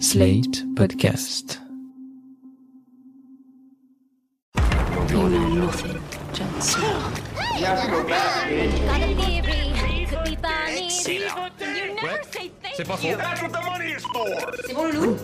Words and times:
Slate 0.00 0.64
Podcast. 0.74 1.58
You 5.10 5.28
know 5.28 5.48
nothing, 5.54 6.00
Johnson. 6.32 6.82
C'est 12.74 12.84
pas 12.84 12.96
faux. 12.96 13.16
That's 13.16 13.42
what 13.42 13.52
the 13.52 13.62
money 13.64 13.92
is 13.92 14.04
for. 14.12 14.26
C'est 14.66 14.74
bon, 14.74 14.90
Loulou? 14.92 15.16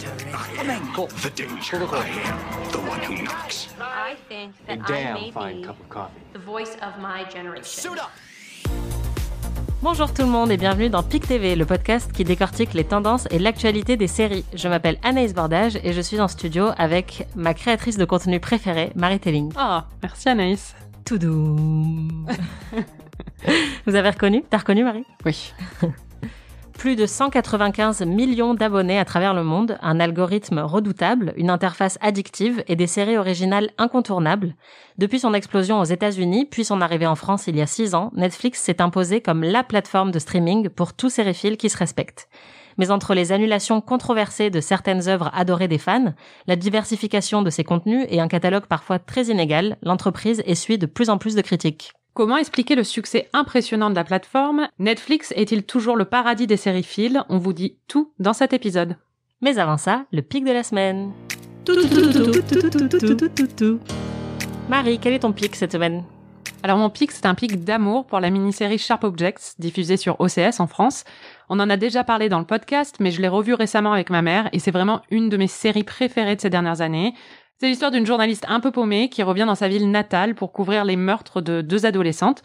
Come 0.57 0.71
on, 0.71 0.93
go. 0.95 1.07
The 1.07 1.31
danger. 1.31 1.77
I 1.77 2.09
am 2.25 2.71
the 2.71 2.79
one 2.79 3.01
who 3.01 3.23
knocks. 3.25 3.69
I 3.81 4.17
think 4.29 4.55
that 4.67 4.89
I 4.89 5.15
may 5.15 5.31
be 5.31 5.67
the 6.33 6.39
voice 6.39 6.77
of 6.83 6.99
my 7.01 7.25
generation. 7.25 7.65
Suit 7.65 7.99
up. 7.99 8.11
Bonjour 9.83 10.13
tout 10.13 10.21
le 10.21 10.29
monde 10.29 10.51
et 10.51 10.59
bienvenue 10.59 10.91
dans 10.91 11.03
PIC 11.03 11.27
TV, 11.27 11.57
le 11.57 11.65
podcast 11.65 12.13
qui 12.13 12.23
décortique 12.23 12.75
les 12.75 12.85
tendances 12.85 13.27
et 13.31 13.39
l'actualité 13.39 13.97
des 13.97 14.09
séries. 14.09 14.45
Je 14.53 14.69
m'appelle 14.69 14.99
Anaïs 15.03 15.33
Bordage 15.33 15.77
et 15.83 15.95
je 15.95 16.03
suis 16.03 16.21
en 16.21 16.29
studio 16.29 16.67
avec 16.77 17.27
ma 17.35 17.55
créatrice 17.55 17.97
de 17.97 18.05
contenu 18.05 18.41
préférée, 18.41 18.93
Marie 18.95 19.21
Telling. 19.21 19.51
Ah, 19.57 19.87
merci 20.03 20.29
Anaïs. 20.29 20.75
Tout 21.07 21.17
doux. 21.17 21.57
Vous 23.87 23.95
avez 23.95 24.11
reconnu? 24.11 24.45
T'as 24.51 24.59
reconnu 24.59 24.85
Marie? 24.85 25.07
Oui. 25.25 25.55
Plus 26.81 26.97
de 26.97 27.05
195 27.05 28.01
millions 28.07 28.55
d'abonnés 28.55 28.99
à 28.99 29.05
travers 29.05 29.35
le 29.35 29.45
monde, 29.45 29.77
un 29.83 30.01
algorithme 30.01 30.61
redoutable, 30.61 31.35
une 31.37 31.51
interface 31.51 31.99
addictive 32.01 32.65
et 32.69 32.75
des 32.75 32.87
séries 32.87 33.19
originales 33.19 33.69
incontournables. 33.77 34.55
Depuis 34.97 35.19
son 35.19 35.35
explosion 35.35 35.79
aux 35.79 35.85
États-Unis, 35.85 36.47
puis 36.51 36.65
son 36.65 36.81
arrivée 36.81 37.07
en 37.07 37.17
France 37.17 37.49
il 37.49 37.57
y 37.57 37.61
a 37.61 37.67
6 37.67 37.95
ans, 37.95 38.11
Netflix 38.17 38.63
s'est 38.63 38.81
imposé 38.81 39.21
comme 39.21 39.43
la 39.43 39.63
plateforme 39.63 40.11
de 40.11 40.19
streaming 40.19 40.71
pour 40.71 40.95
tous 40.95 41.11
sériphiles 41.11 41.59
qui 41.59 41.69
se 41.69 41.77
respectent. 41.77 42.31
Mais 42.79 42.91
entre 42.91 43.13
les 43.13 43.31
annulations 43.31 43.83
controversées 43.83 44.49
de 44.49 44.63
certaines 44.63 45.07
œuvres 45.07 45.31
adorées 45.35 45.69
des 45.69 45.77
fans, 45.77 46.15
la 46.47 46.57
diversification 46.57 47.43
de 47.43 47.51
ses 47.51 47.63
contenus 47.63 48.07
et 48.09 48.21
un 48.21 48.29
catalogue 48.29 48.65
parfois 48.65 48.99
très 48.99 49.25
inégal, 49.25 49.77
l'entreprise 49.83 50.43
essuie 50.47 50.79
de 50.79 50.87
plus 50.87 51.11
en 51.11 51.19
plus 51.19 51.35
de 51.35 51.43
critiques. 51.43 51.93
Comment 52.13 52.39
expliquer 52.39 52.75
le 52.75 52.83
succès 52.83 53.29
impressionnant 53.33 53.89
de 53.89 53.95
la 53.95 54.03
plateforme? 54.03 54.67
Netflix 54.81 55.33
est-il 55.37 55.63
toujours 55.63 55.97
le 55.97 56.05
paradis 56.05 56.49
des 56.49 56.57
séries 56.57 56.83
sériphiles 56.83 57.23
On 57.29 57.39
vous 57.39 57.53
dit 57.53 57.77
tout 57.87 58.13
dans 58.19 58.33
cet 58.33 58.53
épisode. 58.53 58.97
Mais 59.41 59.59
avant 59.59 59.77
ça, 59.77 60.07
le 60.11 60.21
pic 60.21 60.45
de 60.45 60.51
la 60.51 60.65
semaine. 60.65 61.13
Marie, 64.69 64.99
quel 64.99 65.13
est 65.13 65.21
ton 65.21 65.33
pic 65.33 65.55
cette 65.55 65.71
semaine? 65.71 66.03
Alors 66.63 66.77
mon 66.77 66.91
pic, 66.91 67.13
c'est 67.13 67.27
un 67.27 67.35
pic 67.35 67.65
d'amour 67.65 68.05
pour 68.07 68.21
la 68.21 68.29
mini-série 68.29 68.77
Sharp 68.77 69.05
Objects, 69.05 69.55
diffusée 69.59 69.97
sur 69.97 70.21
OCS 70.21 70.59
en 70.59 70.67
France. 70.67 71.05
On 71.49 71.59
en 71.59 71.71
a 71.71 71.77
déjà 71.77 72.05
parlé 72.05 72.29
dans 72.29 72.39
le 72.39 72.45
podcast, 72.45 72.97
mais 73.01 73.13
je 73.13 73.23
l'ai 73.23 73.29
revue 73.29 73.55
récemment 73.55 73.93
avec 73.93 74.11
ma 74.11 74.21
mère, 74.21 74.51
et 74.53 74.59
c'est 74.59 74.71
vraiment 74.71 75.01
une 75.11 75.31
de 75.31 75.39
mes 75.39 75.47
séries 75.47 75.85
préférées 75.85 76.37
de 76.37 76.41
ces 76.41 76.51
dernières 76.51 76.83
années. 76.83 77.15
C'est 77.61 77.69
l'histoire 77.69 77.91
d'une 77.91 78.07
journaliste 78.07 78.47
un 78.49 78.59
peu 78.59 78.71
paumée 78.71 79.11
qui 79.11 79.23
revient 79.23 79.45
dans 79.47 79.55
sa 79.55 79.69
ville 79.69 79.91
natale 79.91 80.35
pour 80.35 80.51
couvrir 80.51 80.83
les 80.87 80.97
meurtres 80.97 81.43
de 81.43 81.61
deux 81.61 81.85
adolescentes. 81.85 82.43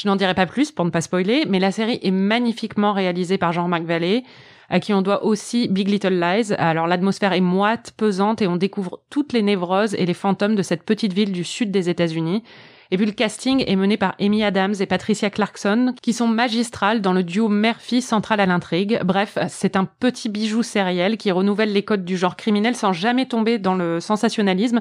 Je 0.00 0.08
n'en 0.08 0.16
dirai 0.16 0.32
pas 0.32 0.46
plus 0.46 0.72
pour 0.72 0.86
ne 0.86 0.90
pas 0.90 1.02
spoiler, 1.02 1.44
mais 1.46 1.58
la 1.58 1.70
série 1.70 2.00
est 2.02 2.10
magnifiquement 2.10 2.94
réalisée 2.94 3.36
par 3.36 3.52
Jean-Marc 3.52 3.82
Vallée, 3.82 4.24
à 4.70 4.80
qui 4.80 4.94
on 4.94 5.02
doit 5.02 5.22
aussi 5.26 5.68
Big 5.68 5.90
Little 5.90 6.18
Lies. 6.18 6.54
Alors 6.56 6.86
l'atmosphère 6.86 7.34
est 7.34 7.42
moite, 7.42 7.92
pesante, 7.94 8.40
et 8.40 8.46
on 8.46 8.56
découvre 8.56 9.02
toutes 9.10 9.34
les 9.34 9.42
névroses 9.42 9.94
et 9.96 10.06
les 10.06 10.14
fantômes 10.14 10.54
de 10.54 10.62
cette 10.62 10.84
petite 10.84 11.12
ville 11.12 11.32
du 11.32 11.44
sud 11.44 11.70
des 11.70 11.90
États-Unis. 11.90 12.42
Et 12.90 12.96
puis 12.96 13.06
le 13.06 13.12
casting 13.12 13.64
est 13.66 13.76
mené 13.76 13.96
par 13.96 14.14
Amy 14.20 14.44
Adams 14.44 14.74
et 14.78 14.86
Patricia 14.86 15.30
Clarkson, 15.30 15.94
qui 16.02 16.12
sont 16.12 16.28
magistrales 16.28 17.00
dans 17.00 17.12
le 17.12 17.22
duo 17.22 17.48
mère-fille 17.48 18.02
central 18.02 18.40
à 18.40 18.46
l'intrigue. 18.46 19.00
Bref, 19.04 19.38
c'est 19.48 19.76
un 19.76 19.84
petit 19.84 20.28
bijou 20.28 20.62
sériel 20.62 21.16
qui 21.16 21.30
renouvelle 21.30 21.72
les 21.72 21.84
codes 21.84 22.04
du 22.04 22.16
genre 22.16 22.36
criminel 22.36 22.76
sans 22.76 22.92
jamais 22.92 23.26
tomber 23.26 23.58
dans 23.58 23.74
le 23.74 24.00
sensationnalisme. 24.00 24.80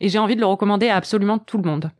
Et 0.00 0.08
j'ai 0.08 0.18
envie 0.18 0.36
de 0.36 0.40
le 0.40 0.46
recommander 0.46 0.88
à 0.88 0.96
absolument 0.96 1.38
tout 1.38 1.58
le 1.58 1.68
monde. 1.68 1.90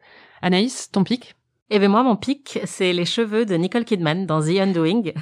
Anaïs, 0.41 0.91
ton 0.91 1.05
pic? 1.05 1.36
Eh 1.70 1.78
bien 1.78 1.88
moi, 1.88 2.03
mon 2.03 2.16
pic, 2.16 2.59
c'est 2.65 2.93
les 2.93 3.05
cheveux 3.05 3.47
de 3.47 3.55
Nicole 3.55 3.84
Kidman 3.84 4.26
dans 4.26 4.43
The 4.43 4.59
Undoing. 4.60 5.12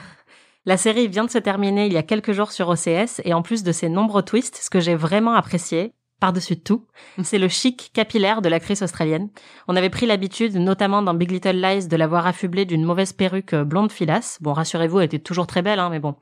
La 0.66 0.76
série 0.76 1.08
vient 1.08 1.24
de 1.24 1.30
se 1.30 1.38
terminer 1.38 1.86
il 1.86 1.92
y 1.92 1.96
a 1.96 2.02
quelques 2.02 2.32
jours 2.32 2.52
sur 2.52 2.68
OCS 2.68 3.20
et 3.24 3.34
en 3.34 3.42
plus 3.42 3.62
de 3.62 3.72
ses 3.72 3.88
nombreux 3.88 4.22
twists, 4.22 4.58
ce 4.62 4.70
que 4.70 4.80
j'ai 4.80 4.94
vraiment 4.94 5.34
apprécié, 5.34 5.92
par-dessus 6.20 6.60
tout, 6.60 6.84
c'est 7.22 7.38
le 7.38 7.48
chic 7.48 7.90
capillaire 7.92 8.42
de 8.42 8.48
l'actrice 8.48 8.82
australienne. 8.82 9.30
On 9.66 9.76
avait 9.76 9.90
pris 9.90 10.06
l'habitude, 10.06 10.56
notamment 10.56 11.02
dans 11.02 11.14
Big 11.14 11.30
Little 11.30 11.60
Lies, 11.60 11.88
de 11.88 11.96
l'avoir 11.96 12.26
affublée 12.26 12.66
d'une 12.66 12.84
mauvaise 12.84 13.12
perruque 13.12 13.54
blonde 13.54 13.90
filasse. 13.90 14.38
Bon, 14.40 14.52
rassurez-vous, 14.52 15.00
elle 15.00 15.06
était 15.06 15.18
toujours 15.18 15.46
très 15.46 15.62
belle, 15.62 15.80
hein, 15.80 15.88
mais 15.90 15.98
bon. 15.98 16.14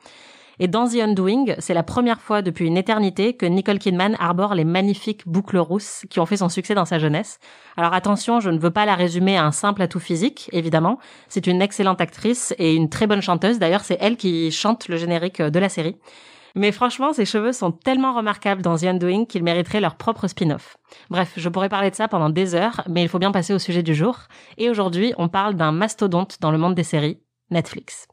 Et 0.61 0.67
dans 0.67 0.89
The 0.89 0.97
Undoing, 0.97 1.55
c'est 1.59 1.75
la 1.75 1.85
première 1.85 2.21
fois 2.21 2.43
depuis 2.43 2.67
une 2.67 2.77
éternité 2.77 3.35
que 3.35 3.47
Nicole 3.47 3.79
Kidman 3.79 4.17
arbore 4.19 4.55
les 4.55 4.65
magnifiques 4.65 5.27
boucles 5.27 5.59
rousses 5.59 6.05
qui 6.11 6.19
ont 6.19 6.27
fait 6.27 6.39
son 6.39 6.49
succès 6.49 6.75
dans 6.75 6.85
sa 6.85 6.99
jeunesse. 6.99 7.39
Alors 7.77 7.95
attention, 7.95 8.41
je 8.41 8.51
ne 8.51 8.59
veux 8.59 8.73
pas 8.73 8.85
la 8.85 8.97
résumer 8.97 9.37
à 9.37 9.45
un 9.45 9.53
simple 9.53 9.83
atout 9.83 10.01
physique, 10.01 10.51
évidemment. 10.53 10.99
C'est 11.29 11.47
une 11.47 11.63
excellente 11.63 12.01
actrice 12.01 12.55
et 12.59 12.75
une 12.75 12.89
très 12.89 13.07
bonne 13.07 13.23
chanteuse. 13.23 13.61
D'ailleurs, 13.61 13.85
c'est 13.85 13.99
elle 14.01 14.17
qui 14.17 14.51
chante 14.51 14.89
le 14.89 14.97
générique 14.97 15.41
de 15.41 15.59
la 15.61 15.69
série. 15.69 15.97
Mais 16.59 16.73
franchement, 16.73 17.13
ses 17.13 17.25
cheveux 17.25 17.53
sont 17.53 17.71
tellement 17.71 18.13
remarquables 18.13 18.63
dans 18.63 18.77
The 18.77 18.83
Undoing 18.83 19.27
qu'ils 19.27 19.45
mériteraient 19.45 19.81
leur 19.81 19.95
propre 19.95 20.27
spin-off. 20.27 20.77
Bref, 21.09 21.35
je 21.37 21.49
pourrais 21.49 21.69
parler 21.69 21.91
de 21.91 21.95
ça 21.95 22.09
pendant 22.09 22.31
des 22.31 22.57
heures, 22.57 22.83
mais 22.89 23.03
il 23.03 23.09
faut 23.09 23.21
bien 23.21 23.31
passer 23.31 23.55
au 23.55 23.61
sujet 23.61 23.85
du 23.85 23.95
jour. 23.95 24.23
Et 24.57 24.69
aujourd'hui, 24.69 25.15
on 25.19 25.29
parle 25.29 25.55
d'un 25.55 25.71
mastodonte 25.71 26.39
dans 26.41 26.51
le 26.51 26.59
monde 26.59 26.75
des 26.75 26.83
séries, 26.83 27.21
Netflix. 27.53 28.09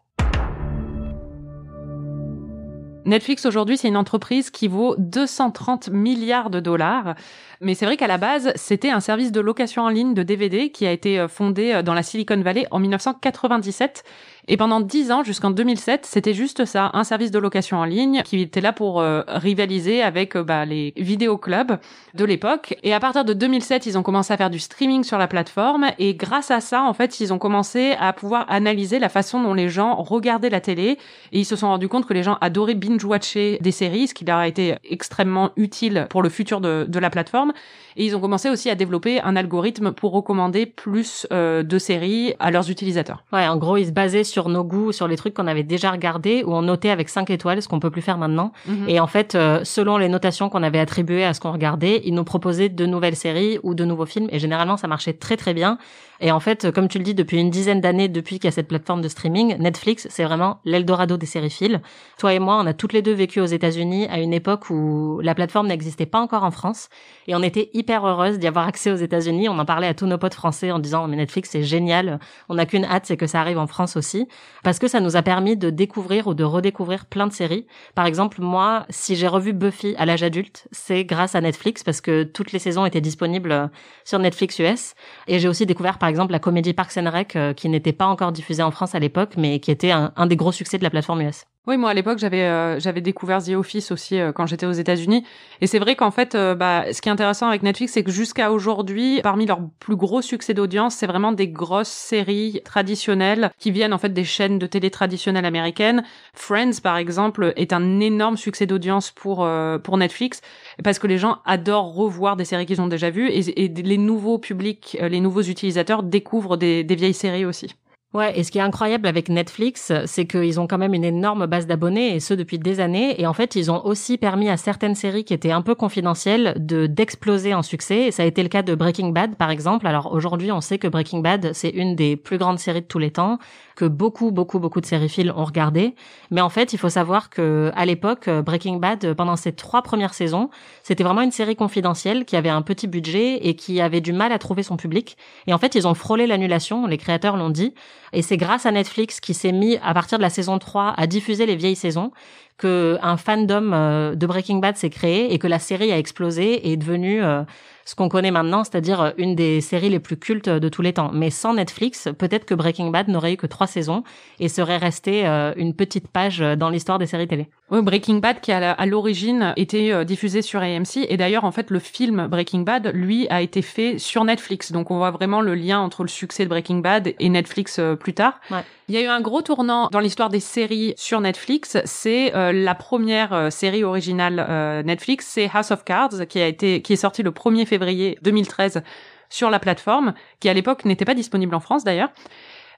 Netflix 3.05 3.45
aujourd'hui, 3.45 3.77
c'est 3.77 3.87
une 3.87 3.97
entreprise 3.97 4.51
qui 4.51 4.67
vaut 4.67 4.95
230 4.97 5.89
milliards 5.89 6.51
de 6.51 6.59
dollars. 6.59 7.15
Mais 7.61 7.73
c'est 7.73 7.85
vrai 7.85 7.97
qu'à 7.97 8.07
la 8.07 8.17
base, 8.17 8.51
c'était 8.55 8.89
un 8.89 8.99
service 8.99 9.31
de 9.31 9.39
location 9.39 9.83
en 9.83 9.89
ligne 9.89 10.13
de 10.13 10.23
DVD 10.23 10.71
qui 10.71 10.85
a 10.85 10.91
été 10.91 11.27
fondé 11.27 11.81
dans 11.83 11.93
la 11.93 12.03
Silicon 12.03 12.41
Valley 12.41 12.67
en 12.69 12.79
1997. 12.79 14.03
Et 14.47 14.57
pendant 14.57 14.79
10 14.79 15.11
ans, 15.11 15.23
jusqu'en 15.23 15.49
2007, 15.49 16.05
c'était 16.05 16.33
juste 16.33 16.65
ça, 16.65 16.91
un 16.93 17.03
service 17.03 17.31
de 17.31 17.39
location 17.39 17.77
en 17.77 17.85
ligne 17.85 18.21
qui 18.23 18.41
était 18.41 18.61
là 18.61 18.73
pour 18.73 19.01
euh, 19.01 19.21
rivaliser 19.27 20.03
avec 20.03 20.35
euh, 20.35 20.43
bah, 20.43 20.65
les 20.65 20.93
vidéoclubs 20.97 21.77
de 22.13 22.25
l'époque. 22.25 22.77
Et 22.83 22.93
à 22.93 22.99
partir 22.99 23.25
de 23.25 23.33
2007, 23.33 23.85
ils 23.85 23.97
ont 23.97 24.03
commencé 24.03 24.33
à 24.33 24.37
faire 24.37 24.49
du 24.49 24.59
streaming 24.59 25.03
sur 25.03 25.17
la 25.17 25.27
plateforme. 25.27 25.87
Et 25.97 26.13
grâce 26.13 26.51
à 26.51 26.61
ça, 26.61 26.83
en 26.83 26.93
fait, 26.93 27.19
ils 27.19 27.33
ont 27.33 27.39
commencé 27.39 27.95
à 27.99 28.13
pouvoir 28.13 28.45
analyser 28.49 28.99
la 28.99 29.09
façon 29.09 29.41
dont 29.41 29.53
les 29.53 29.69
gens 29.69 29.95
regardaient 29.95 30.49
la 30.49 30.61
télé. 30.61 30.99
Et 31.31 31.39
ils 31.39 31.45
se 31.45 31.55
sont 31.55 31.67
rendus 31.67 31.87
compte 31.87 32.05
que 32.05 32.13
les 32.13 32.23
gens 32.23 32.37
adoraient 32.41 32.75
binge-watcher 32.75 33.57
des 33.61 33.71
séries, 33.71 34.07
ce 34.07 34.13
qui 34.13 34.25
leur 34.25 34.37
a 34.37 34.47
été 34.47 34.75
extrêmement 34.87 35.51
utile 35.55 36.07
pour 36.09 36.21
le 36.21 36.29
futur 36.29 36.61
de, 36.61 36.85
de 36.87 36.99
la 36.99 37.09
plateforme. 37.09 37.53
Et 37.97 38.05
ils 38.05 38.15
ont 38.15 38.19
commencé 38.19 38.49
aussi 38.49 38.69
à 38.69 38.75
développer 38.75 39.21
un 39.21 39.35
algorithme 39.35 39.91
pour 39.91 40.11
recommander 40.11 40.65
plus 40.65 41.25
euh, 41.31 41.63
de 41.63 41.79
séries 41.79 42.33
à 42.39 42.51
leurs 42.51 42.69
utilisateurs. 42.69 43.23
Ouais, 43.31 43.47
en 43.47 43.57
gros, 43.57 43.77
ils 43.77 43.87
se 43.87 43.91
basaient 43.91 44.25
sur 44.25 44.34
nos 44.49 44.63
goûts, 44.63 44.91
sur 44.91 45.07
les 45.07 45.15
trucs 45.15 45.33
qu'on 45.33 45.47
avait 45.47 45.63
déjà 45.63 45.91
regardés, 45.91 46.43
ou 46.45 46.53
on 46.53 46.61
notait 46.61 46.89
avec 46.89 47.09
5 47.09 47.29
étoiles, 47.29 47.61
ce 47.61 47.67
qu'on 47.67 47.79
peut 47.79 47.89
plus 47.89 48.01
faire 48.01 48.17
maintenant. 48.17 48.51
Mhm. 48.67 48.89
Et 48.89 48.99
en 48.99 49.07
fait, 49.07 49.35
euh, 49.35 49.61
selon 49.63 49.97
les 49.97 50.09
notations 50.09 50.49
qu'on 50.49 50.63
avait 50.63 50.79
attribuées 50.79 51.23
à 51.23 51.33
ce 51.33 51.39
qu'on 51.39 51.51
regardait, 51.51 52.01
ils 52.05 52.13
nous 52.13 52.23
proposaient 52.23 52.69
de 52.69 52.85
nouvelles 52.85 53.15
séries 53.15 53.59
ou 53.63 53.73
de 53.73 53.85
nouveaux 53.85 54.05
films. 54.05 54.27
Et 54.31 54.39
généralement, 54.39 54.77
ça 54.77 54.87
marchait 54.87 55.13
très 55.13 55.37
très 55.37 55.53
bien. 55.53 55.77
Et 56.21 56.31
en 56.31 56.39
fait, 56.39 56.71
comme 56.71 56.87
tu 56.87 56.97
le 56.97 57.03
dis, 57.03 57.13
depuis 57.13 57.39
une 57.39 57.49
dizaine 57.49 57.81
d'années, 57.81 58.07
depuis 58.07 58.37
qu'il 58.37 58.45
y 58.45 58.47
a 58.47 58.51
cette 58.51 58.67
plateforme 58.67 59.01
de 59.01 59.07
streaming, 59.07 59.57
Netflix, 59.59 60.07
c'est 60.09 60.23
vraiment 60.23 60.59
l'Eldorado 60.65 61.17
des 61.17 61.25
sériphiles. 61.25 61.81
Toi 62.17 62.33
et 62.33 62.39
moi, 62.39 62.57
on 62.61 62.65
a 62.65 62.73
toutes 62.73 62.93
les 62.93 63.01
deux 63.01 63.13
vécu 63.13 63.39
aux 63.41 63.45
États-Unis 63.45 64.07
à 64.07 64.19
une 64.19 64.33
époque 64.33 64.69
où 64.69 65.19
la 65.21 65.35
plateforme 65.35 65.67
n'existait 65.67 66.05
pas 66.05 66.19
encore 66.19 66.43
en 66.43 66.51
France. 66.51 66.89
Et 67.27 67.35
on 67.35 67.43
était 67.43 67.69
hyper 67.73 68.05
heureuses 68.05 68.39
d'y 68.39 68.47
avoir 68.47 68.67
accès 68.67 68.91
aux 68.91 68.95
États-Unis. 68.95 69.49
On 69.49 69.59
en 69.59 69.65
parlait 69.65 69.87
à 69.87 69.93
tous 69.93 70.05
nos 70.05 70.17
potes 70.17 70.33
français 70.33 70.71
en 70.71 70.79
disant, 70.79 71.07
mais 71.07 71.17
Netflix, 71.17 71.49
c'est 71.51 71.63
génial. 71.63 72.19
On 72.49 72.55
n'a 72.55 72.65
qu'une 72.65 72.85
hâte, 72.85 73.05
c'est 73.05 73.17
que 73.17 73.27
ça 73.27 73.41
arrive 73.41 73.57
en 73.57 73.67
France 73.67 73.97
aussi. 73.97 74.27
Parce 74.63 74.79
que 74.79 74.87
ça 74.87 74.99
nous 74.99 75.15
a 75.15 75.21
permis 75.21 75.57
de 75.57 75.69
découvrir 75.69 76.27
ou 76.27 76.33
de 76.33 76.43
redécouvrir 76.43 77.05
plein 77.05 77.27
de 77.27 77.33
séries. 77.33 77.65
Par 77.93 78.05
exemple, 78.05 78.41
moi, 78.41 78.85
si 78.89 79.15
j'ai 79.15 79.27
revu 79.27 79.53
Buffy 79.53 79.95
à 79.97 80.05
l'âge 80.05 80.23
adulte, 80.23 80.67
c'est 80.71 81.05
grâce 81.05 81.35
à 81.35 81.41
Netflix 81.41 81.83
parce 81.83 82.01
que 82.01 82.23
toutes 82.23 82.51
les 82.51 82.59
saisons 82.59 82.85
étaient 82.85 83.01
disponibles 83.01 83.69
sur 84.03 84.19
Netflix 84.19 84.59
US. 84.59 84.93
Et 85.27 85.39
j'ai 85.39 85.47
aussi 85.47 85.65
découvert, 85.65 85.97
par 86.05 86.09
exemple, 86.11 86.33
la 86.33 86.39
comédie 86.39 86.73
Parks 86.73 86.97
and 86.97 87.09
Rec, 87.09 87.35
euh, 87.35 87.53
qui 87.53 87.67
n'était 87.67 87.91
pas 87.91 88.05
encore 88.05 88.31
diffusée 88.31 88.61
en 88.61 88.69
France 88.69 88.93
à 88.93 88.99
l'époque, 88.99 89.37
mais 89.37 89.59
qui 89.59 89.71
était 89.71 89.89
un, 89.89 90.13
un 90.15 90.27
des 90.27 90.35
gros 90.35 90.51
succès 90.51 90.77
de 90.77 90.83
la 90.83 90.91
plateforme 90.91 91.21
US. 91.21 91.45
Oui, 91.67 91.77
moi 91.77 91.89
à 91.89 91.93
l'époque 91.95 92.19
j'avais 92.19 92.43
euh, 92.43 92.79
j'avais 92.79 93.01
découvert 93.01 93.43
The 93.43 93.49
Office 93.49 93.91
aussi 93.91 94.19
euh, 94.19 94.31
quand 94.31 94.45
j'étais 94.45 94.67
aux 94.67 94.71
États-Unis 94.71 95.25
et 95.61 95.67
c'est 95.67 95.79
vrai 95.79 95.95
qu'en 95.95 96.11
fait 96.11 96.35
euh, 96.35 96.53
bah 96.53 96.93
ce 96.93 97.01
qui 97.01 97.09
est 97.09 97.11
intéressant 97.11 97.47
avec 97.47 97.63
Netflix 97.63 97.93
c'est 97.93 98.03
que 98.03 98.11
jusqu'à 98.11 98.51
aujourd'hui 98.51 99.19
parmi 99.23 99.47
leurs 99.47 99.61
plus 99.79 99.95
gros 99.95 100.21
succès 100.21 100.53
d'audience 100.53 100.93
c'est 100.93 101.07
vraiment 101.07 101.31
des 101.31 101.47
grosses 101.47 101.89
séries 101.89 102.61
traditionnelles 102.63 103.49
qui 103.57 103.71
viennent 103.71 103.95
en 103.95 103.97
fait 103.97 104.13
des 104.13 104.23
chaînes 104.23 104.59
de 104.59 104.67
télé 104.67 104.91
traditionnelles 104.91 105.45
américaines. 105.45 106.03
Friends 106.35 106.81
par 106.83 106.97
exemple 106.97 107.51
est 107.55 107.73
un 107.73 107.99
énorme 107.99 108.37
succès 108.37 108.67
d'audience 108.67 109.09
pour 109.09 109.43
euh, 109.43 109.79
pour 109.79 109.97
Netflix 109.97 110.41
parce 110.83 110.99
que 110.99 111.07
les 111.07 111.17
gens 111.17 111.39
adorent 111.45 111.95
revoir 111.95 112.35
des 112.35 112.45
séries 112.45 112.67
qu'ils 112.67 112.81
ont 112.81 112.87
déjà 112.87 113.09
vues 113.09 113.29
et, 113.29 113.67
les 113.67 113.97
nouveaux 113.97 114.37
publics, 114.37 114.97
euh, 115.01 115.09
les 115.09 115.19
nouveaux 115.19 115.41
utilisateurs 115.41 116.03
découvrent 116.03 116.57
des 116.57 116.83
vieilles 116.83 117.13
séries 117.15 117.45
aussi. 117.45 117.75
Ouais, 118.15 118.39
et 118.39 118.45
ce 118.45 118.51
qui 118.51 118.59
est 118.59 118.61
incroyable 118.61 119.09
avec 119.09 119.27
Netflix, 119.27 119.91
c'est 120.05 120.25
qu'ils 120.25 120.57
ont 120.61 120.67
quand 120.67 120.77
même 120.77 120.93
une 120.93 121.03
énorme 121.03 121.47
base 121.47 121.67
d'abonnés, 121.67 122.15
et 122.15 122.21
ce 122.21 122.33
depuis 122.33 122.57
des 122.57 122.79
années. 122.79 123.19
Et 123.19 123.27
en 123.27 123.33
fait, 123.33 123.57
ils 123.57 123.69
ont 123.69 123.85
aussi 123.85 124.17
permis 124.17 124.47
à 124.47 124.55
certaines 124.55 124.95
séries 124.95 125.25
qui 125.25 125.33
étaient 125.33 125.51
un 125.51 125.61
peu 125.61 125.75
confidentielles 125.75 126.53
de 126.57 126.87
d'exploser 126.87 127.53
en 127.53 127.61
succès. 127.61 128.03
Et 128.03 128.11
ça 128.11 128.23
a 128.23 128.25
été 128.25 128.41
le 128.41 128.47
cas 128.47 128.61
de 128.61 128.73
Breaking 128.73 129.09
Bad, 129.09 129.35
par 129.35 129.49
exemple. 129.49 129.85
Alors 129.85 130.13
aujourd'hui, 130.13 130.49
on 130.53 130.61
sait 130.61 130.77
que 130.77 130.87
Breaking 130.87 131.19
Bad, 131.19 131.51
c'est 131.51 131.71
une 131.71 131.97
des 131.97 132.15
plus 132.15 132.37
grandes 132.37 132.57
séries 132.57 132.83
de 132.83 132.87
tous 132.87 132.99
les 132.99 133.11
temps, 133.11 133.37
que 133.75 133.85
beaucoup, 133.85 134.31
beaucoup, 134.31 134.59
beaucoup 134.59 134.81
de 134.81 134.85
sériphiles 134.85 135.31
ont 135.35 135.43
regardé. 135.43 135.95
Mais 136.31 136.41
en 136.41 136.49
fait, 136.49 136.73
il 136.73 136.79
faut 136.79 136.89
savoir 136.89 137.29
que 137.29 137.71
à 137.75 137.85
l'époque, 137.85 138.29
Breaking 138.29 138.77
Bad, 138.77 139.13
pendant 139.13 139.35
ses 139.35 139.53
trois 139.53 139.81
premières 139.81 140.13
saisons, 140.13 140.49
c'était 140.83 141.03
vraiment 141.03 141.21
une 141.21 141.31
série 141.31 141.55
confidentielle 141.55 142.25
qui 142.25 142.35
avait 142.35 142.49
un 142.49 142.61
petit 142.61 142.87
budget 142.87 143.47
et 143.47 143.55
qui 143.55 143.81
avait 143.81 144.01
du 144.01 144.13
mal 144.13 144.31
à 144.31 144.39
trouver 144.39 144.63
son 144.63 144.77
public. 144.77 145.17
Et 145.47 145.53
en 145.53 145.57
fait, 145.57 145.75
ils 145.75 145.87
ont 145.87 145.93
frôlé 145.93 146.25
l'annulation. 146.27 146.87
Les 146.87 146.97
créateurs 146.97 147.37
l'ont 147.37 147.49
dit. 147.49 147.73
Et 148.13 148.21
c'est 148.21 148.37
grâce 148.37 148.65
à 148.65 148.71
Netflix 148.71 149.19
qui 149.19 149.33
s'est 149.33 149.51
mis, 149.51 149.77
à 149.83 149.93
partir 149.93 150.17
de 150.17 150.23
la 150.23 150.29
saison 150.29 150.57
3, 150.57 150.93
à 150.95 151.07
diffuser 151.07 151.45
les 151.45 151.55
vieilles 151.55 151.75
saisons, 151.75 152.11
que 152.57 152.97
un 153.01 153.17
fandom 153.17 153.71
euh, 153.73 154.15
de 154.15 154.25
Breaking 154.25 154.57
Bad 154.57 154.77
s'est 154.77 154.89
créé 154.89 155.33
et 155.33 155.39
que 155.39 155.47
la 155.47 155.59
série 155.59 155.91
a 155.91 155.97
explosé 155.97 156.53
et 156.53 156.73
est 156.73 156.77
devenue 156.77 157.21
euh, 157.21 157.43
ce 157.83 157.95
qu'on 157.95 158.07
connaît 158.07 158.31
maintenant, 158.31 158.63
c'est-à-dire 158.63 159.01
euh, 159.01 159.11
une 159.17 159.35
des 159.35 159.59
séries 159.59 159.89
les 159.89 159.99
plus 159.99 160.15
cultes 160.15 160.47
de 160.47 160.69
tous 160.69 160.81
les 160.81 160.93
temps. 160.93 161.11
Mais 161.13 161.29
sans 161.29 161.55
Netflix, 161.55 162.07
peut-être 162.17 162.45
que 162.45 162.53
Breaking 162.53 162.91
Bad 162.91 163.09
n'aurait 163.09 163.33
eu 163.33 163.37
que 163.37 163.47
trois 163.47 163.67
saisons 163.67 164.03
et 164.39 164.47
serait 164.47 164.77
resté 164.77 165.25
une 165.57 165.73
petite 165.73 166.07
page 166.07 166.39
dans 166.39 166.69
l'histoire 166.69 166.99
des 166.99 167.05
séries 167.05 167.27
télé. 167.27 167.49
Oui, 167.71 167.81
Breaking 167.81 168.17
Bad 168.17 168.41
qui 168.41 168.51
à 168.51 168.85
l'origine 168.85 169.53
était 169.57 170.05
diffusé 170.05 170.41
sur 170.41 170.61
AMC 170.61 171.05
et 171.09 171.17
d'ailleurs 171.17 171.45
en 171.45 171.51
fait 171.51 171.71
le 171.71 171.79
film 171.79 172.27
Breaking 172.27 172.61
Bad 172.61 172.91
lui 172.93 173.27
a 173.29 173.41
été 173.41 173.61
fait 173.61 173.97
sur 173.97 174.23
Netflix. 174.23 174.71
Donc 174.71 174.91
on 174.91 174.97
voit 174.97 175.11
vraiment 175.11 175.41
le 175.41 175.55
lien 175.55 175.79
entre 175.79 176.03
le 176.03 176.09
succès 176.09 176.43
de 176.43 176.49
Breaking 176.49 176.79
Bad 176.79 177.13
et 177.17 177.29
Netflix 177.29 177.79
plus 177.99 178.13
tard. 178.13 178.39
Ouais. 178.51 178.63
Il 178.87 178.93
y 178.93 178.99
a 178.99 179.01
eu 179.01 179.07
un 179.07 179.21
gros 179.21 179.41
tournant 179.41 179.89
dans 179.91 179.99
l'histoire 179.99 180.29
des 180.29 180.39
séries 180.39 180.93
sur 180.95 181.19
Netflix. 181.19 181.77
C'est 181.85 182.31
euh, 182.45 182.51
la 182.51 182.75
première 182.75 183.33
euh, 183.33 183.49
série 183.49 183.83
originale 183.83 184.45
euh, 184.47 184.83
Netflix, 184.83 185.27
c'est 185.27 185.49
House 185.53 185.71
of 185.71 185.83
Cards, 185.83 186.27
qui 186.27 186.39
a 186.39 186.47
été, 186.47 186.81
qui 186.81 186.93
est 186.93 186.97
sorti 186.97 187.23
le 187.23 187.31
1er 187.31 187.65
février 187.65 188.17
2013 188.21 188.83
sur 189.29 189.49
la 189.49 189.59
plateforme, 189.59 190.13
qui 190.39 190.49
à 190.49 190.53
l'époque 190.53 190.85
n'était 190.85 191.05
pas 191.05 191.13
disponible 191.13 191.55
en 191.55 191.59
France 191.59 191.83
d'ailleurs. 191.83 192.09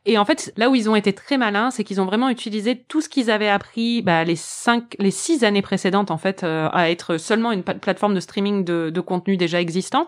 Et 0.06 0.18
en 0.18 0.24
fait, 0.24 0.54
là 0.56 0.70
où 0.70 0.76
ils 0.76 0.90
ont 0.90 0.96
été 0.96 1.12
très 1.12 1.38
malins, 1.38 1.70
c'est 1.70 1.84
qu'ils 1.84 2.00
ont 2.00 2.06
vraiment 2.06 2.30
utilisé 2.30 2.78
tout 2.78 3.02
ce 3.02 3.10
qu'ils 3.10 3.30
avaient 3.30 3.50
appris 3.50 4.02
bah, 4.02 4.24
les 4.24 4.38
cinq, 4.38 4.96
les 5.00 5.12
six 5.12 5.44
années 5.44 5.62
précédentes 5.62 6.12
en 6.12 6.18
fait, 6.18 6.44
à 6.46 6.90
être 6.90 7.18
seulement 7.18 7.52
une 7.52 7.64
plateforme 7.64 8.14
de 8.14 8.22
streaming 8.22 8.64
de, 8.64 8.90
de 8.90 9.02
contenu 9.02 9.36
déjà 9.36 9.60
existant. 9.60 10.08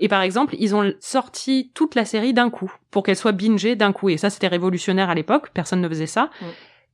Et 0.00 0.08
par 0.08 0.22
exemple, 0.22 0.56
ils 0.58 0.74
ont 0.74 0.92
sorti 0.98 1.70
toute 1.74 1.94
la 1.94 2.04
série 2.04 2.34
d'un 2.34 2.50
coup 2.50 2.74
pour 2.90 3.04
qu'elle 3.04 3.16
soit 3.16 3.30
bingée 3.30 3.76
d'un 3.76 3.92
coup. 3.92 4.08
Et 4.08 4.16
ça, 4.16 4.30
c'était 4.30 4.48
révolutionnaire 4.48 5.08
à 5.08 5.14
l'époque. 5.14 5.50
Personne 5.54 5.80
ne 5.80 5.88
faisait 5.88 6.06
ça. 6.06 6.30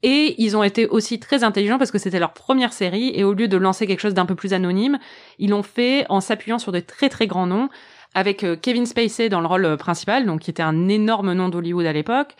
Et 0.02 0.34
ils 0.38 0.56
ont 0.56 0.62
été 0.62 0.86
aussi 0.86 1.18
très 1.18 1.42
intelligents 1.42 1.78
parce 1.78 1.90
que 1.90 1.98
c'était 1.98 2.20
leur 2.20 2.32
première 2.32 2.72
série 2.72 3.10
et 3.14 3.24
au 3.24 3.32
lieu 3.32 3.48
de 3.48 3.56
lancer 3.56 3.86
quelque 3.86 4.00
chose 4.00 4.14
d'un 4.14 4.26
peu 4.26 4.36
plus 4.36 4.52
anonyme, 4.52 4.98
ils 5.38 5.50
l'ont 5.50 5.64
fait 5.64 6.06
en 6.08 6.20
s'appuyant 6.20 6.58
sur 6.58 6.70
de 6.70 6.80
très 6.80 7.08
très 7.08 7.26
grands 7.26 7.46
noms 7.46 7.68
avec 8.14 8.44
euh, 8.44 8.56
Kevin 8.56 8.86
Spacey 8.86 9.28
dans 9.28 9.40
le 9.40 9.46
rôle 9.46 9.64
euh, 9.64 9.76
principal, 9.76 10.26
donc 10.26 10.40
qui 10.40 10.50
était 10.50 10.62
un 10.62 10.88
énorme 10.88 11.32
nom 11.32 11.48
d'Hollywood 11.48 11.86
à 11.86 11.92
l'époque, 11.92 12.34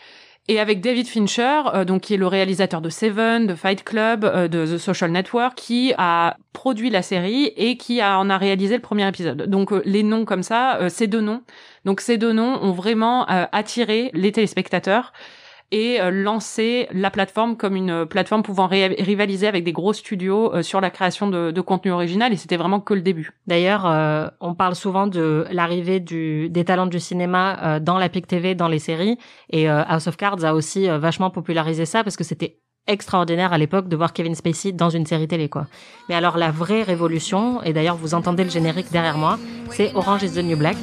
et 0.47 0.59
avec 0.59 0.81
David 0.81 1.07
Fincher, 1.07 1.61
euh, 1.73 1.85
donc 1.85 2.01
qui 2.01 2.15
est 2.15 2.17
le 2.17 2.27
réalisateur 2.27 2.81
de 2.81 2.89
Seven, 2.89 3.45
de 3.45 3.53
Fight 3.53 3.83
Club, 3.83 4.49
de 4.49 4.65
The 4.65 4.77
Social 4.77 5.11
Network, 5.11 5.55
qui 5.55 5.93
a 5.97 6.37
produit 6.53 6.89
la 6.89 7.01
série 7.01 7.51
et 7.55 7.77
qui 7.77 8.03
en 8.03 8.29
a 8.29 8.37
réalisé 8.37 8.75
le 8.75 8.81
premier 8.81 9.07
épisode. 9.07 9.43
Donc 9.43 9.71
les 9.85 10.03
noms 10.03 10.25
comme 10.25 10.43
ça, 10.43 10.79
ces 10.89 11.07
deux 11.07 11.21
noms, 11.21 11.43
donc 11.85 12.01
ces 12.01 12.17
deux 12.17 12.33
noms 12.33 12.61
ont 12.63 12.71
vraiment 12.71 13.25
attiré 13.27 14.09
les 14.13 14.31
téléspectateurs 14.31 15.13
et 15.71 16.01
euh, 16.01 16.09
lancer 16.09 16.87
la 16.91 17.11
plateforme 17.11 17.55
comme 17.55 17.75
une 17.75 18.05
plateforme 18.05 18.43
pouvant 18.43 18.67
rivaliser 18.67 19.47
avec 19.47 19.63
des 19.63 19.71
gros 19.71 19.93
studios 19.93 20.53
euh, 20.53 20.61
sur 20.63 20.81
la 20.81 20.89
création 20.89 21.27
de, 21.27 21.51
de, 21.51 21.61
contenu 21.61 21.91
original 21.91 22.33
et 22.33 22.37
c'était 22.37 22.57
vraiment 22.57 22.79
que 22.79 22.93
le 22.93 23.01
début. 23.01 23.31
D'ailleurs, 23.45 23.85
euh, 23.85 24.27
on 24.39 24.55
parle 24.55 24.75
souvent 24.75 25.07
de 25.07 25.45
l'arrivée 25.51 25.99
du, 25.99 26.49
des 26.49 26.65
talents 26.65 26.87
du 26.87 26.99
cinéma 26.99 27.79
dans 27.79 27.97
la 27.97 28.09
PIC 28.09 28.27
TV, 28.27 28.55
dans 28.55 28.67
les 28.67 28.79
séries 28.79 29.17
et 29.49 29.67
House 29.67 30.07
of 30.07 30.17
Cards 30.17 30.43
a 30.43 30.53
aussi 30.53 30.87
vachement 30.87 31.29
popularisé 31.29 31.85
ça 31.85 32.03
parce 32.03 32.15
que 32.15 32.23
c'était 32.23 32.59
extraordinaire 32.87 33.53
à 33.53 33.57
l'époque 33.57 33.87
de 33.87 33.95
voir 33.95 34.13
Kevin 34.13 34.35
Spacey 34.35 34.71
dans 34.71 34.89
une 34.89 35.05
série 35.05 35.27
télé 35.27 35.49
quoi. 35.49 35.67
Mais 36.07 36.15
alors 36.15 36.37
la 36.37 36.51
vraie 36.51 36.83
révolution 36.83 37.61
et 37.63 37.73
d'ailleurs 37.73 37.97
vous 37.97 38.13
entendez 38.13 38.43
le 38.43 38.49
générique 38.49 38.91
derrière 38.91 39.17
moi, 39.17 39.37
c'est 39.71 39.93
Orange 39.95 40.23
is 40.23 40.31
the 40.31 40.43
New 40.43 40.57
Black. 40.57 40.77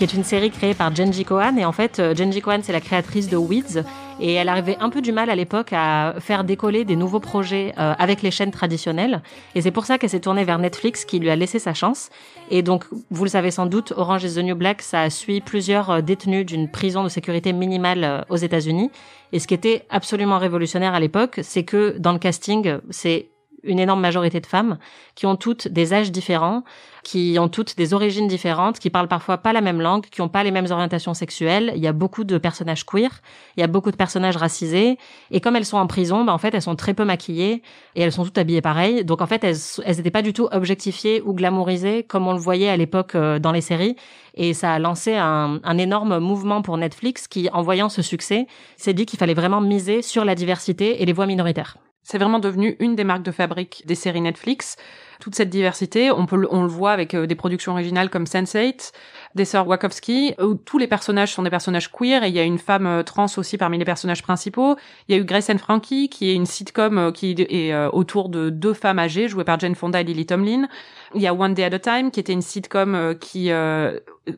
Qui 0.00 0.04
est 0.04 0.14
une 0.14 0.24
série 0.24 0.50
créée 0.50 0.72
par 0.72 0.96
Jenji 0.96 1.26
Kohan. 1.26 1.58
Et 1.58 1.66
en 1.66 1.72
fait, 1.72 1.98
euh, 1.98 2.14
Jenji 2.14 2.40
Kohan, 2.40 2.60
c'est 2.62 2.72
la 2.72 2.80
créatrice 2.80 3.28
de 3.28 3.36
Weeds. 3.36 3.84
Et 4.18 4.32
elle 4.32 4.48
arrivait 4.48 4.78
un 4.80 4.88
peu 4.88 5.02
du 5.02 5.12
mal 5.12 5.28
à 5.28 5.34
l'époque 5.34 5.74
à 5.74 6.14
faire 6.20 6.42
décoller 6.42 6.86
des 6.86 6.96
nouveaux 6.96 7.20
projets 7.20 7.74
euh, 7.78 7.92
avec 7.98 8.22
les 8.22 8.30
chaînes 8.30 8.50
traditionnelles. 8.50 9.20
Et 9.54 9.60
c'est 9.60 9.70
pour 9.70 9.84
ça 9.84 9.98
qu'elle 9.98 10.08
s'est 10.08 10.20
tournée 10.20 10.44
vers 10.44 10.58
Netflix 10.58 11.04
qui 11.04 11.18
lui 11.18 11.28
a 11.28 11.36
laissé 11.36 11.58
sa 11.58 11.74
chance. 11.74 12.08
Et 12.50 12.62
donc, 12.62 12.86
vous 13.10 13.24
le 13.24 13.28
savez 13.28 13.50
sans 13.50 13.66
doute, 13.66 13.92
Orange 13.94 14.24
is 14.24 14.36
the 14.36 14.42
New 14.42 14.56
Black, 14.56 14.80
ça 14.80 15.10
suit 15.10 15.42
plusieurs 15.42 15.90
euh, 15.90 16.00
détenus 16.00 16.46
d'une 16.46 16.70
prison 16.70 17.04
de 17.04 17.10
sécurité 17.10 17.52
minimale 17.52 18.24
aux 18.30 18.36
États-Unis. 18.36 18.90
Et 19.34 19.38
ce 19.38 19.46
qui 19.46 19.52
était 19.52 19.84
absolument 19.90 20.38
révolutionnaire 20.38 20.94
à 20.94 21.00
l'époque, 21.00 21.40
c'est 21.42 21.64
que 21.64 21.94
dans 21.98 22.12
le 22.12 22.18
casting, 22.18 22.78
c'est 22.88 23.28
une 23.64 23.78
énorme 23.78 24.00
majorité 24.00 24.40
de 24.40 24.46
femmes 24.46 24.78
qui 25.14 25.26
ont 25.26 25.36
toutes 25.36 25.68
des 25.68 25.92
âges 25.92 26.10
différents, 26.10 26.62
qui 27.02 27.36
ont 27.38 27.48
toutes 27.48 27.76
des 27.76 27.94
origines 27.94 28.28
différentes, 28.28 28.78
qui 28.78 28.90
parlent 28.90 29.08
parfois 29.08 29.38
pas 29.38 29.52
la 29.52 29.60
même 29.60 29.80
langue, 29.80 30.06
qui 30.06 30.20
ont 30.20 30.28
pas 30.28 30.44
les 30.44 30.50
mêmes 30.50 30.70
orientations 30.70 31.14
sexuelles. 31.14 31.72
Il 31.76 31.82
y 31.82 31.86
a 31.86 31.92
beaucoup 31.92 32.24
de 32.24 32.38
personnages 32.38 32.84
queer, 32.84 33.22
il 33.56 33.60
y 33.60 33.62
a 33.62 33.66
beaucoup 33.66 33.90
de 33.90 33.96
personnages 33.96 34.36
racisés, 34.36 34.98
et 35.30 35.40
comme 35.40 35.56
elles 35.56 35.64
sont 35.64 35.78
en 35.78 35.86
prison, 35.86 36.24
bah 36.24 36.32
en 36.32 36.38
fait 36.38 36.54
elles 36.54 36.62
sont 36.62 36.76
très 36.76 36.94
peu 36.94 37.04
maquillées 37.04 37.62
et 37.96 38.02
elles 38.02 38.12
sont 38.12 38.24
toutes 38.24 38.38
habillées 38.38 38.60
pareil. 38.60 39.04
Donc 39.04 39.22
en 39.22 39.26
fait 39.26 39.42
elles 39.44 39.56
elles 39.84 39.96
n'étaient 39.96 40.10
pas 40.10 40.22
du 40.22 40.32
tout 40.32 40.48
objectifiées 40.52 41.22
ou 41.22 41.32
glamourisées 41.34 42.02
comme 42.02 42.26
on 42.26 42.32
le 42.32 42.38
voyait 42.38 42.68
à 42.68 42.76
l'époque 42.76 43.14
euh, 43.14 43.38
dans 43.38 43.52
les 43.52 43.60
séries. 43.60 43.96
Et 44.34 44.54
ça 44.54 44.74
a 44.74 44.78
lancé 44.78 45.16
un, 45.16 45.60
un 45.62 45.78
énorme 45.78 46.18
mouvement 46.18 46.62
pour 46.62 46.76
Netflix 46.76 47.26
qui, 47.28 47.48
en 47.52 47.62
voyant 47.62 47.88
ce 47.88 48.02
succès, 48.02 48.46
s'est 48.76 48.94
dit 48.94 49.06
qu'il 49.06 49.18
fallait 49.18 49.34
vraiment 49.34 49.60
miser 49.60 50.02
sur 50.02 50.24
la 50.24 50.34
diversité 50.34 51.02
et 51.02 51.06
les 51.06 51.12
voix 51.12 51.26
minoritaires. 51.26 51.76
C'est 52.02 52.18
vraiment 52.18 52.38
devenu 52.38 52.76
une 52.80 52.96
des 52.96 53.04
marques 53.04 53.22
de 53.22 53.30
fabrique 53.30 53.82
des 53.86 53.94
séries 53.94 54.20
Netflix. 54.20 54.76
Toute 55.20 55.34
cette 55.34 55.50
diversité, 55.50 56.10
on 56.10 56.24
peut, 56.24 56.48
on 56.50 56.62
le 56.62 56.68
voit 56.68 56.92
avec 56.92 57.12
euh, 57.12 57.26
des 57.26 57.34
productions 57.34 57.72
originales 57.72 58.08
comme 58.08 58.24
Sense8, 58.24 58.92
des 59.34 59.44
sœurs 59.44 59.68
Wachowski, 59.68 60.34
où 60.40 60.54
tous 60.54 60.78
les 60.78 60.86
personnages 60.86 61.32
sont 61.34 61.42
des 61.42 61.50
personnages 61.50 61.92
queer 61.92 62.24
et 62.24 62.28
il 62.28 62.34
y 62.34 62.38
a 62.38 62.42
une 62.42 62.58
femme 62.58 62.86
euh, 62.86 63.02
trans 63.02 63.26
aussi 63.36 63.58
parmi 63.58 63.76
les 63.76 63.84
personnages 63.84 64.22
principaux. 64.22 64.76
Il 65.08 65.14
y 65.14 65.18
a 65.18 65.20
eu 65.20 65.24
Grace 65.24 65.50
and 65.50 65.58
Frankie, 65.58 66.08
qui 66.08 66.30
est 66.30 66.34
une 66.34 66.46
sitcom 66.46 66.96
euh, 66.96 67.12
qui 67.12 67.32
est 67.32 67.74
autour 67.92 68.30
de 68.30 68.48
deux 68.48 68.72
femmes 68.72 68.98
âgées, 68.98 69.28
jouées 69.28 69.44
par 69.44 69.60
Jane 69.60 69.74
Fonda 69.74 70.00
et 70.00 70.04
Lily 70.04 70.24
Tomlin. 70.24 70.68
Il 71.14 71.20
y 71.20 71.26
a 71.26 71.34
One 71.34 71.52
Day 71.52 71.64
at 71.64 71.74
a 71.74 71.78
Time, 71.78 72.10
qui 72.10 72.20
était 72.20 72.32
une 72.32 72.42
sitcom 72.42 73.14
qui 73.20 73.50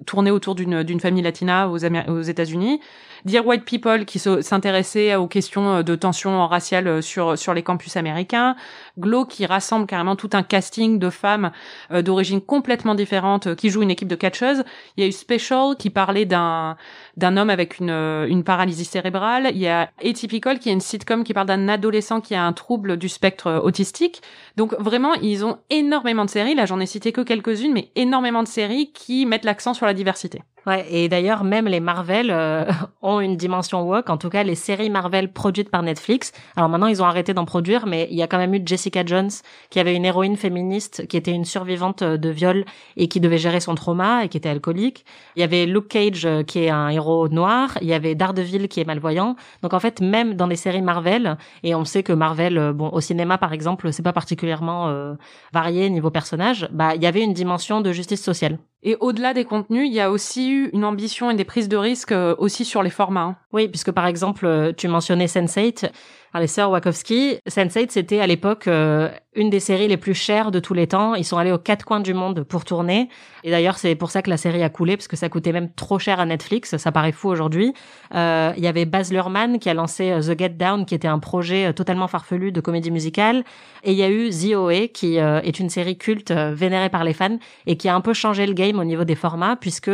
tournait 0.06 0.30
autour 0.30 0.54
d'une 0.54 0.82
d'une 0.82 1.00
famille 1.00 1.22
latina 1.22 1.68
aux, 1.68 1.78
aux 1.84 2.22
États-Unis. 2.22 2.80
Dear 3.24 3.46
White 3.46 3.64
People 3.64 4.04
qui 4.04 4.18
s'intéressait 4.18 5.14
aux 5.14 5.28
questions 5.28 5.82
de 5.82 5.94
tension 5.94 6.46
raciale 6.46 6.88
euh, 6.88 7.00
sur 7.00 7.38
sur 7.38 7.54
les 7.54 7.62
campus 7.62 7.96
américains, 7.96 8.56
Glow 8.98 9.24
qui 9.24 9.46
rassemble 9.46 9.86
carrément 9.86 10.16
tout 10.16 10.30
un 10.32 10.42
casting 10.42 10.98
de 10.98 11.10
femmes 11.10 11.50
euh, 11.90 12.02
d'origine 12.02 12.40
complètement 12.40 12.94
différente 12.94 13.54
qui 13.54 13.70
jouent 13.70 13.82
une 13.82 13.90
équipe 13.90 14.08
de 14.08 14.16
catcheuses. 14.16 14.64
Il 14.96 15.02
y 15.02 15.04
a 15.04 15.08
eu 15.08 15.12
Special 15.12 15.76
qui 15.78 15.90
parlait 15.90 16.24
d'un 16.24 16.76
d'un 17.16 17.36
homme 17.36 17.50
avec 17.50 17.78
une 17.78 17.90
une 17.90 18.44
paralysie 18.44 18.84
cérébrale. 18.84 19.50
Il 19.52 19.58
y 19.58 19.68
a 19.68 19.90
Atypical 20.04 20.58
qui 20.58 20.68
est 20.68 20.72
une 20.72 20.80
sitcom 20.80 21.24
qui 21.24 21.34
parle 21.34 21.46
d'un 21.46 21.68
adolescent 21.68 22.20
qui 22.20 22.34
a 22.34 22.44
un 22.44 22.52
trouble 22.52 22.96
du 22.96 23.08
spectre 23.08 23.60
autistique. 23.64 24.22
Donc 24.56 24.74
vraiment, 24.78 25.14
ils 25.14 25.44
ont 25.44 25.58
énormément 25.70 26.24
de 26.24 26.30
séries. 26.30 26.54
Là, 26.54 26.66
j'en 26.66 26.80
ai 26.80 26.86
cité 26.86 27.12
que 27.12 27.20
quelques-unes, 27.20 27.72
mais 27.72 27.90
énormément 27.96 28.42
de 28.42 28.48
séries 28.48 28.92
qui 28.92 29.26
mettent 29.26 29.44
l'accent 29.44 29.74
sur 29.74 29.86
la 29.86 29.94
diversité. 29.94 30.42
Ouais, 30.64 30.86
et 30.90 31.08
d'ailleurs 31.08 31.42
même 31.42 31.66
les 31.66 31.80
Marvel 31.80 32.30
euh, 32.30 32.64
ont 33.02 33.18
une 33.20 33.36
dimension 33.36 33.82
woke. 33.82 34.10
En 34.10 34.16
tout 34.16 34.28
cas, 34.28 34.44
les 34.44 34.54
séries 34.54 34.90
Marvel 34.90 35.32
produites 35.32 35.70
par 35.70 35.82
Netflix. 35.82 36.32
Alors 36.54 36.68
maintenant, 36.68 36.86
ils 36.86 37.02
ont 37.02 37.04
arrêté 37.04 37.34
d'en 37.34 37.44
produire, 37.44 37.86
mais 37.86 38.06
il 38.10 38.16
y 38.16 38.22
a 38.22 38.28
quand 38.28 38.38
même 38.38 38.54
eu 38.54 38.62
Jessica 38.64 39.04
Jones, 39.04 39.30
qui 39.70 39.80
avait 39.80 39.96
une 39.96 40.04
héroïne 40.04 40.36
féministe, 40.36 41.08
qui 41.08 41.16
était 41.16 41.32
une 41.32 41.44
survivante 41.44 42.04
de 42.04 42.28
viol 42.28 42.64
et 42.96 43.08
qui 43.08 43.18
devait 43.18 43.38
gérer 43.38 43.58
son 43.58 43.74
trauma 43.74 44.24
et 44.24 44.28
qui 44.28 44.36
était 44.36 44.48
alcoolique. 44.48 45.04
Il 45.34 45.40
y 45.40 45.42
avait 45.42 45.66
Luke 45.66 45.88
Cage, 45.88 46.26
euh, 46.26 46.42
qui 46.44 46.60
est 46.60 46.70
un 46.70 46.88
héros 46.90 47.28
noir. 47.28 47.76
Il 47.80 47.88
y 47.88 47.94
avait 47.94 48.14
Daredevil, 48.14 48.68
qui 48.68 48.80
est 48.80 48.84
malvoyant. 48.84 49.34
Donc 49.62 49.74
en 49.74 49.80
fait, 49.80 50.00
même 50.00 50.34
dans 50.34 50.46
les 50.46 50.56
séries 50.56 50.82
Marvel, 50.82 51.38
et 51.64 51.74
on 51.74 51.84
sait 51.84 52.04
que 52.04 52.12
Marvel, 52.12 52.56
euh, 52.56 52.72
bon, 52.72 52.88
au 52.90 53.00
cinéma 53.00 53.36
par 53.36 53.52
exemple, 53.52 53.92
c'est 53.92 54.02
pas 54.02 54.12
particulièrement 54.12 54.88
euh, 54.88 55.14
varié 55.52 55.90
niveau 55.90 56.10
personnage. 56.10 56.68
Bah, 56.72 56.94
il 56.94 57.02
y 57.02 57.06
avait 57.06 57.22
une 57.22 57.32
dimension 57.32 57.80
de 57.80 57.90
justice 57.92 58.22
sociale. 58.22 58.58
Et 58.84 58.96
au-delà 58.98 59.32
des 59.32 59.44
contenus, 59.44 59.86
il 59.86 59.92
y 59.92 60.00
a 60.00 60.10
aussi 60.10 60.50
eu 60.50 60.70
une 60.72 60.84
ambition 60.84 61.30
et 61.30 61.34
des 61.34 61.44
prises 61.44 61.68
de 61.68 61.76
risques 61.76 62.14
aussi 62.38 62.64
sur 62.64 62.82
les 62.82 62.90
formats. 62.90 63.20
Hein. 63.20 63.36
Oui, 63.52 63.68
puisque 63.68 63.92
par 63.92 64.06
exemple, 64.06 64.74
tu 64.76 64.88
mentionnais 64.88 65.26
Sense8. 65.26 65.90
Les 66.34 66.46
sœurs 66.46 66.70
Wachowski, 66.70 67.38
Sense8, 67.46 67.90
c'était 67.90 68.20
à 68.20 68.26
l'époque 68.26 68.66
euh, 68.66 69.10
une 69.34 69.48
des 69.48 69.60
séries 69.60 69.88
les 69.88 69.96
plus 69.96 70.14
chères 70.14 70.50
de 70.50 70.60
tous 70.60 70.74
les 70.74 70.86
temps. 70.86 71.14
Ils 71.14 71.24
sont 71.24 71.38
allés 71.38 71.52
aux 71.52 71.58
quatre 71.58 71.86
coins 71.86 72.00
du 72.00 72.12
monde 72.12 72.42
pour 72.42 72.64
tourner. 72.64 73.08
Et 73.44 73.50
d'ailleurs, 73.50 73.78
c'est 73.78 73.94
pour 73.94 74.10
ça 74.10 74.20
que 74.20 74.28
la 74.28 74.36
série 74.36 74.62
a 74.62 74.68
coulé, 74.68 74.96
parce 74.96 75.08
que 75.08 75.16
ça 75.16 75.28
coûtait 75.30 75.52
même 75.52 75.72
trop 75.72 75.98
cher 75.98 76.20
à 76.20 76.26
Netflix. 76.26 76.76
Ça 76.76 76.92
paraît 76.92 77.12
fou 77.12 77.28
aujourd'hui. 77.28 77.72
Euh, 78.14 78.52
Il 78.56 78.62
y 78.62 78.66
avait 78.66 78.84
Baz 78.84 79.10
Luhrmann 79.10 79.58
qui 79.58 79.70
a 79.70 79.74
lancé 79.74 80.10
euh, 80.10 80.20
The 80.20 80.38
Get 80.38 80.50
Down, 80.50 80.84
qui 80.84 80.94
était 80.94 81.08
un 81.08 81.18
projet 81.18 81.68
euh, 81.68 81.72
totalement 81.72 82.08
farfelu 82.08 82.52
de 82.52 82.60
comédie 82.60 82.90
musicale. 82.90 83.44
Et 83.84 83.92
il 83.92 83.98
y 83.98 84.02
a 84.02 84.10
eu 84.10 84.28
The 84.28 84.54
OA, 84.54 84.88
qui 84.88 85.16
est 85.16 85.58
une 85.58 85.68
série 85.68 85.98
culte 85.98 86.30
vénérée 86.30 86.88
par 86.88 87.02
les 87.02 87.12
fans 87.12 87.38
et 87.66 87.76
qui 87.76 87.88
a 87.88 87.96
un 87.96 88.00
peu 88.00 88.12
changé 88.12 88.46
le 88.46 88.52
game 88.52 88.78
au 88.78 88.84
niveau 88.84 89.02
des 89.02 89.16
formats, 89.16 89.56
puisque 89.56 89.90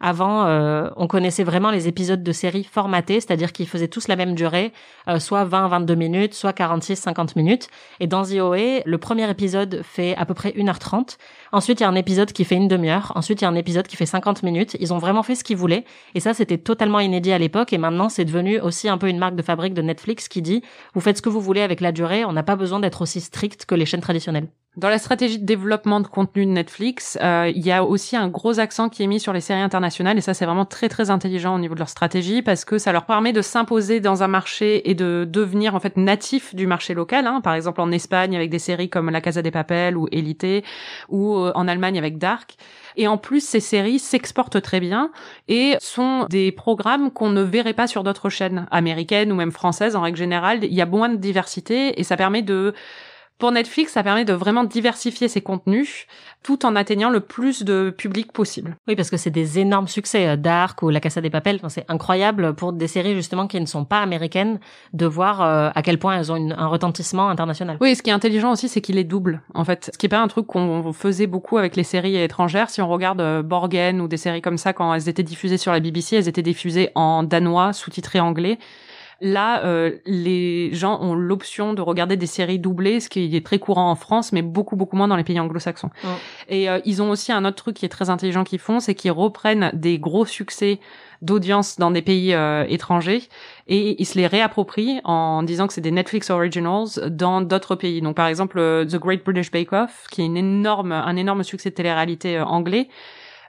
avant, 0.00 0.90
on 0.96 1.06
connaissait 1.06 1.44
vraiment 1.44 1.70
les 1.70 1.88
épisodes 1.88 2.22
de 2.22 2.32
séries 2.32 2.64
formatés, 2.64 3.20
c'est-à-dire 3.20 3.52
qu'ils 3.52 3.68
faisaient 3.68 3.88
tous 3.88 4.08
la 4.08 4.16
même 4.16 4.34
durée, 4.34 4.72
soit 5.18 5.44
20-22 5.52 5.94
minutes, 5.94 6.34
soit 6.34 6.56
46-50 6.56 7.32
minutes. 7.36 7.68
Et 8.00 8.06
dans 8.06 8.24
OA, 8.24 8.80
le 8.84 8.98
premier 8.98 9.28
épisode 9.30 9.82
fait 9.82 10.16
à 10.16 10.24
peu 10.24 10.34
près 10.34 10.50
1h30. 10.50 11.16
Ensuite, 11.52 11.80
il 11.80 11.82
y 11.82 11.86
a 11.86 11.88
un 11.88 11.94
épisode 11.94 12.32
qui 12.32 12.44
fait 12.44 12.54
une 12.54 12.68
demi-heure. 12.68 13.12
Ensuite, 13.14 13.40
il 13.40 13.44
y 13.44 13.46
a 13.46 13.50
un 13.50 13.54
épisode 13.54 13.86
qui 13.86 13.96
fait 13.96 14.06
50 14.06 14.42
minutes. 14.42 14.76
Ils 14.80 14.92
ont 14.94 14.98
vraiment 14.98 15.22
fait 15.22 15.34
ce 15.34 15.44
qu'ils 15.44 15.56
voulaient. 15.56 15.84
Et 16.14 16.20
ça, 16.20 16.34
c'était 16.34 16.58
totalement 16.58 17.00
inédit 17.00 17.32
à 17.32 17.38
l'époque. 17.38 17.72
Et 17.72 17.78
maintenant, 17.78 18.08
c'est 18.08 18.24
devenu 18.24 18.58
aussi 18.60 18.88
un 18.88 18.98
peu 18.98 19.08
une 19.08 19.18
marque 19.18 19.36
de 19.36 19.42
fabrique 19.42 19.74
de 19.74 19.82
Netflix 19.82 20.28
qui 20.28 20.42
dit, 20.42 20.62
vous 20.94 21.00
faites 21.00 21.18
ce 21.18 21.22
que 21.22 21.28
vous 21.28 21.40
voulez 21.40 21.62
avec 21.62 21.80
la 21.80 21.92
durée. 21.92 22.24
On 22.24 22.32
n'a 22.32 22.42
pas 22.42 22.56
besoin 22.56 22.80
d'être 22.80 23.02
aussi 23.02 23.20
strict 23.20 23.66
que 23.66 23.74
les 23.74 23.86
chaînes 23.86 24.00
traditionnelles. 24.00 24.48
Dans 24.78 24.88
la 24.88 24.96
stratégie 24.96 25.38
de 25.38 25.44
développement 25.44 26.00
de 26.00 26.06
contenu 26.06 26.46
de 26.46 26.50
Netflix, 26.50 27.18
euh, 27.20 27.52
il 27.54 27.60
y 27.60 27.70
a 27.70 27.84
aussi 27.84 28.16
un 28.16 28.28
gros 28.28 28.58
accent 28.58 28.88
qui 28.88 29.02
est 29.02 29.06
mis 29.06 29.20
sur 29.20 29.34
les 29.34 29.42
séries 29.42 29.60
internationales 29.60 30.16
et 30.16 30.22
ça 30.22 30.32
c'est 30.32 30.46
vraiment 30.46 30.64
très 30.64 30.88
très 30.88 31.10
intelligent 31.10 31.54
au 31.54 31.58
niveau 31.58 31.74
de 31.74 31.78
leur 31.78 31.90
stratégie 31.90 32.40
parce 32.40 32.64
que 32.64 32.78
ça 32.78 32.90
leur 32.90 33.04
permet 33.04 33.34
de 33.34 33.42
s'imposer 33.42 34.00
dans 34.00 34.22
un 34.22 34.28
marché 34.28 34.88
et 34.88 34.94
de 34.94 35.28
devenir 35.30 35.74
en 35.74 35.80
fait 35.80 35.98
natif 35.98 36.54
du 36.54 36.66
marché 36.66 36.94
local. 36.94 37.26
Hein. 37.26 37.42
Par 37.42 37.52
exemple 37.52 37.82
en 37.82 37.92
Espagne 37.92 38.34
avec 38.34 38.48
des 38.48 38.58
séries 38.58 38.88
comme 38.88 39.10
La 39.10 39.20
Casa 39.20 39.42
des 39.42 39.50
Papel 39.50 39.94
ou 39.98 40.08
Élité 40.10 40.64
ou 41.10 41.36
euh, 41.36 41.52
en 41.54 41.68
Allemagne 41.68 41.98
avec 41.98 42.16
Dark. 42.16 42.54
Et 42.96 43.06
en 43.06 43.18
plus, 43.18 43.46
ces 43.46 43.60
séries 43.60 43.98
s'exportent 43.98 44.62
très 44.62 44.80
bien 44.80 45.10
et 45.48 45.76
sont 45.80 46.24
des 46.30 46.50
programmes 46.50 47.10
qu'on 47.10 47.28
ne 47.28 47.42
verrait 47.42 47.74
pas 47.74 47.86
sur 47.86 48.04
d'autres 48.04 48.30
chaînes 48.30 48.66
américaines 48.70 49.32
ou 49.32 49.34
même 49.34 49.52
françaises 49.52 49.96
en 49.96 50.00
règle 50.00 50.16
générale. 50.16 50.64
Il 50.64 50.72
y 50.72 50.80
a 50.80 50.86
moins 50.86 51.10
de 51.10 51.16
diversité 51.16 52.00
et 52.00 52.04
ça 52.04 52.16
permet 52.16 52.40
de 52.40 52.72
pour 53.42 53.50
Netflix, 53.50 53.92
ça 53.94 54.04
permet 54.04 54.24
de 54.24 54.32
vraiment 54.32 54.62
diversifier 54.62 55.26
ses 55.26 55.40
contenus 55.40 56.06
tout 56.44 56.64
en 56.64 56.76
atteignant 56.76 57.10
le 57.10 57.18
plus 57.18 57.64
de 57.64 57.90
public 57.90 58.30
possible. 58.32 58.76
Oui, 58.86 58.94
parce 58.94 59.10
que 59.10 59.16
c'est 59.16 59.30
des 59.30 59.58
énormes 59.58 59.88
succès. 59.88 60.28
euh, 60.28 60.36
Dark 60.36 60.80
ou 60.84 60.90
La 60.90 61.00
Casa 61.00 61.20
des 61.20 61.28
Papel, 61.28 61.56
Enfin, 61.56 61.68
c'est 61.68 61.84
incroyable 61.88 62.54
pour 62.54 62.72
des 62.72 62.86
séries 62.86 63.14
justement 63.16 63.48
qui 63.48 63.60
ne 63.60 63.66
sont 63.66 63.84
pas 63.84 63.98
américaines 64.00 64.60
de 64.92 65.06
voir 65.06 65.42
euh, 65.42 65.70
à 65.74 65.82
quel 65.82 65.98
point 65.98 66.16
elles 66.16 66.30
ont 66.30 66.36
une- 66.36 66.52
un 66.56 66.68
retentissement 66.68 67.28
international. 67.30 67.78
Oui, 67.80 67.96
ce 67.96 68.02
qui 68.04 68.10
est 68.10 68.12
intelligent 68.12 68.52
aussi, 68.52 68.68
c'est 68.68 68.80
qu'il 68.80 68.96
est 68.96 69.02
double, 69.02 69.42
en 69.54 69.64
fait. 69.64 69.90
Ce 69.92 69.98
qui 69.98 70.06
est 70.06 70.08
pas 70.08 70.20
un 70.22 70.28
truc 70.28 70.46
qu'on 70.46 70.92
faisait 70.92 71.26
beaucoup 71.26 71.58
avec 71.58 71.74
les 71.74 71.82
séries 71.84 72.16
étrangères. 72.16 72.70
Si 72.70 72.80
on 72.80 72.88
regarde 72.88 73.20
euh, 73.20 73.42
Borgen 73.42 74.00
ou 74.00 74.06
des 74.06 74.18
séries 74.18 74.40
comme 74.40 74.56
ça, 74.56 74.72
quand 74.72 74.94
elles 74.94 75.08
étaient 75.08 75.24
diffusées 75.24 75.58
sur 75.58 75.72
la 75.72 75.80
BBC, 75.80 76.14
elles 76.14 76.28
étaient 76.28 76.42
diffusées 76.42 76.90
en 76.94 77.24
danois, 77.24 77.72
sous-titrées 77.72 78.20
anglais. 78.20 78.58
Là, 79.24 79.64
euh, 79.64 79.92
les 80.04 80.74
gens 80.74 81.00
ont 81.00 81.14
l'option 81.14 81.74
de 81.74 81.80
regarder 81.80 82.16
des 82.16 82.26
séries 82.26 82.58
doublées, 82.58 82.98
ce 83.00 83.08
qui 83.08 83.34
est 83.36 83.46
très 83.46 83.58
courant 83.60 83.90
en 83.90 83.94
France, 83.94 84.32
mais 84.32 84.42
beaucoup 84.42 84.74
beaucoup 84.74 84.96
moins 84.96 85.06
dans 85.06 85.16
les 85.16 85.24
pays 85.24 85.38
anglo-saxons. 85.38 85.90
Et 86.48 86.68
euh, 86.68 86.80
ils 86.84 87.00
ont 87.00 87.10
aussi 87.10 87.30
un 87.30 87.44
autre 87.44 87.56
truc 87.56 87.76
qui 87.76 87.86
est 87.86 87.88
très 87.88 88.10
intelligent 88.10 88.42
qu'ils 88.42 88.58
font, 88.58 88.80
c'est 88.80 88.94
qu'ils 88.94 89.12
reprennent 89.12 89.70
des 89.74 89.98
gros 89.98 90.26
succès 90.26 90.80
d'audience 91.22 91.78
dans 91.78 91.90
des 91.90 92.02
pays 92.02 92.34
euh, 92.34 92.66
étrangers 92.68 93.22
et 93.68 94.00
ils 94.02 94.04
se 94.04 94.18
les 94.18 94.26
réapproprient 94.26 95.00
en 95.04 95.42
disant 95.44 95.68
que 95.68 95.72
c'est 95.72 95.80
des 95.80 95.92
Netflix 95.92 96.30
originals 96.30 97.08
dans 97.08 97.40
d'autres 97.40 97.76
pays. 97.76 98.02
Donc 98.02 98.16
par 98.16 98.26
exemple 98.26 98.58
euh, 98.58 98.84
The 98.84 98.96
Great 98.96 99.24
British 99.24 99.50
Bake 99.50 99.72
Off, 99.72 100.06
qui 100.10 100.22
est 100.22 100.26
une 100.26 100.36
énorme, 100.36 100.92
un 100.92 101.16
énorme 101.16 101.44
succès 101.44 101.70
de 101.70 101.76
télé-réalité 101.76 102.38
euh, 102.38 102.44
anglais. 102.44 102.88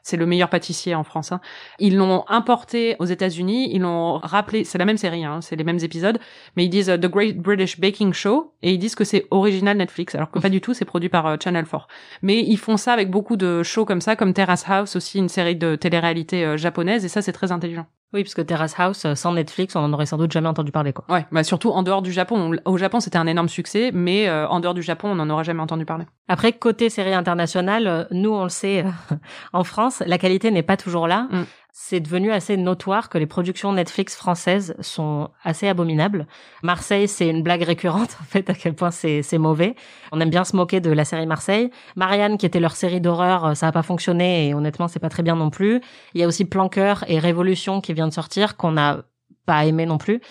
C'est 0.04 0.18
le 0.18 0.26
meilleur 0.26 0.50
pâtissier 0.50 0.94
en 0.96 1.04
France. 1.04 1.32
hein. 1.32 1.40
Ils 1.80 1.96
l'ont 1.96 2.26
importé 2.28 2.96
aux 3.00 3.06
États-Unis, 3.06 3.70
ils 3.74 3.82
l'ont 3.82 4.20
rappelé, 4.20 4.64
c'est 4.66 4.78
la 4.78 4.86
même 4.86 4.98
série, 4.98 5.24
hein, 5.24 5.40
c'est 5.42 5.56
les 5.56 5.64
mêmes 5.64 5.80
épisodes, 5.82 6.20
mais 6.56 6.66
ils 6.66 6.70
disent 6.70 6.90
euh, 6.90 6.98
The 6.98 7.08
Great 7.08 7.38
British 7.40 7.80
Baking 7.80 8.14
Show 8.14 8.54
et 8.62 8.72
ils 8.74 8.78
disent 8.78 8.96
que 8.96 9.04
c'est 9.06 9.26
original 9.32 9.78
Netflix, 9.78 10.14
alors 10.14 10.30
que 10.30 10.40
pas 10.40 10.50
du 10.50 10.62
tout, 10.62 10.74
c'est 10.74 10.86
produit 10.86 11.10
par 11.10 11.26
euh, 11.26 11.38
Channel 11.42 11.66
4. 11.66 11.88
Mais 12.22 12.40
ils 12.42 12.58
font 12.58 12.78
ça 12.78 12.94
avec 12.94 13.10
beaucoup 13.10 13.38
de 13.38 13.64
shows 13.64 13.86
comme 13.86 14.02
ça, 14.02 14.16
comme 14.16 14.34
Terrace 14.34 14.66
House 14.68 14.96
aussi, 14.96 15.18
une 15.20 15.30
série 15.30 15.56
de 15.56 15.76
télé-réalité 15.76 16.46
euh, 16.46 16.58
japonaise, 16.58 17.06
et 17.06 17.10
ça 17.10 17.22
c'est 17.22 17.34
très 17.34 17.52
intelligent. 17.52 17.86
Oui, 18.14 18.24
parce 18.24 18.36
que 18.36 18.42
Terrace 18.42 18.76
House, 18.78 19.06
euh, 19.06 19.16
sans 19.16 19.34
Netflix, 19.34 19.76
on 19.76 19.80
en 19.80 19.92
aurait 19.92 20.06
sans 20.06 20.18
doute 20.18 20.32
jamais 20.32 20.48
entendu 20.48 20.72
parler, 20.72 20.94
quoi. 20.94 21.06
Ouais, 21.10 21.26
bah 21.32 21.44
surtout 21.44 21.72
en 21.72 21.82
dehors 21.82 22.04
du 22.04 22.12
Japon. 22.12 22.56
Au 22.66 22.78
Japon, 22.78 23.00
c'était 23.00 23.18
un 23.18 23.26
énorme 23.26 23.50
succès, 23.50 23.92
mais 23.92 24.30
euh, 24.30 24.48
en 24.48 24.60
dehors 24.60 24.76
du 24.76 24.84
Japon, 24.84 25.10
on 25.10 25.16
n'en 25.16 25.30
aurait 25.32 25.44
jamais 25.44 25.62
entendu 25.62 25.86
parler. 25.86 26.06
Après, 26.28 26.54
côté 26.54 26.90
série 26.90 27.14
internationale, 27.14 27.88
euh, 27.88 28.04
nous, 28.12 28.32
on 28.32 28.44
le 28.44 28.50
sait, 28.50 28.86
euh, 28.86 29.16
en 29.54 29.64
France, 29.64 30.04
la 30.06 30.18
qualité 30.18 30.52
n'est 30.52 30.64
pas 30.64 30.78
toujours 30.78 31.08
là. 31.08 31.28
Mm. 31.32 31.44
C'est 31.76 32.00
devenu 32.00 32.32
assez 32.32 32.56
notoire 32.56 33.10
que 33.10 33.18
les 33.18 33.26
productions 33.26 33.74
Netflix 33.74 34.16
françaises 34.16 34.76
sont 34.80 35.32
assez 35.44 35.68
abominables. 35.68 36.28
Marseille, 36.62 37.08
c'est 37.08 37.28
une 37.28 37.42
blague 37.42 37.64
récurrente, 37.64 38.16
en 38.22 38.26
fait, 38.26 38.48
à 38.52 38.54
quel 38.54 38.76
point 38.76 38.92
c'est 38.92 39.38
mauvais. 39.40 39.76
On 40.12 40.20
aime 40.20 40.30
bien 40.30 40.44
se 40.44 40.56
moquer 40.56 40.82
de 40.82 40.92
la 40.92 41.04
série 41.04 41.26
Marseille. 41.26 41.72
Marianne, 41.96 42.38
qui 42.38 42.46
était 42.46 42.60
leur 42.60 42.76
série 42.76 43.02
d'horreur, 43.02 43.46
euh, 43.46 43.54
ça 43.56 43.66
n'a 43.66 43.72
pas 43.72 43.82
fonctionné 43.82 44.50
et 44.50 44.54
honnêtement, 44.54 44.88
c'est 44.88 45.00
pas 45.00 45.10
très 45.10 45.24
bien 45.24 45.36
non 45.36 45.50
plus. 45.50 45.82
Il 46.14 46.22
y 46.22 46.24
a 46.24 46.28
aussi 46.28 46.46
Planqueur 46.46 47.06
et 47.08 47.18
Révolution 47.18 47.82
qui 47.82 47.94
vient 47.94 48.08
de 48.08 48.14
sortir, 48.14 48.56
qu'on 48.56 48.74
n'a 48.74 49.06
pas 49.48 49.66
aimé 49.66 49.88
non 49.88 49.98
plus. 49.98 50.22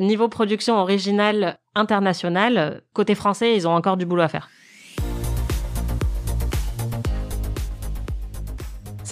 Niveau 0.00 0.28
production 0.28 0.76
originale 0.76 1.58
internationale, 1.74 2.82
côté 2.92 3.16
français, 3.16 3.56
ils 3.56 3.66
ont 3.66 3.74
encore 3.74 3.96
du 3.96 4.06
boulot 4.06 4.22
à 4.22 4.28
faire. 4.28 4.50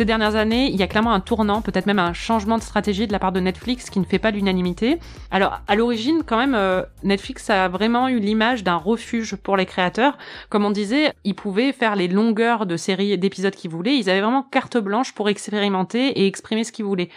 Ces 0.01 0.07
dernières 0.07 0.35
années, 0.35 0.71
il 0.71 0.77
y 0.77 0.83
a 0.83 0.87
clairement 0.87 1.13
un 1.13 1.21
tournant, 1.21 1.61
peut-être 1.61 1.85
même 1.85 1.99
un 1.99 2.15
changement 2.15 2.57
de 2.57 2.63
stratégie 2.63 3.07
de 3.07 3.13
la 3.13 3.19
part 3.19 3.33
de 3.33 3.41
Netflix 3.41 3.91
qui 3.91 4.01
ne 4.01 4.07
fait 4.07 4.19
pas 4.19 4.31
l'unanimité. 4.31 4.99
Alors, 5.31 5.61
à 5.69 5.77
l'origine, 5.77 6.23
quand 6.25 6.39
même, 6.39 6.55
euh, 6.55 6.81
Netflix 7.03 7.51
a 7.51 7.69
vraiment 7.69 8.09
eu 8.09 8.19
l'image 8.19 8.65
d'un 8.65 8.77
refuge 8.77 9.37
pour 9.37 9.59
les 9.59 9.67
créateurs. 9.67 10.17
Comme 10.49 10.65
on 10.65 10.71
disait, 10.71 11.13
ils 11.25 11.35
pouvaient 11.35 11.73
faire 11.73 11.97
les 11.97 12.09
longueurs 12.09 12.65
de 12.65 12.79
séries 12.79 13.13
et 13.13 13.19
d'épisodes 13.19 13.55
qu'ils 13.55 13.71
voulaient. 13.71 13.95
Ils 13.95 14.09
avaient 14.09 14.23
vraiment 14.23 14.43
carte 14.43 14.79
blanche 14.79 15.13
pour 15.13 15.29
expérimenter 15.29 16.19
et 16.19 16.27
exprimer 16.27 16.65
ce 16.65 16.73
qu'ils 16.73 16.87
voulaient. 16.87 17.11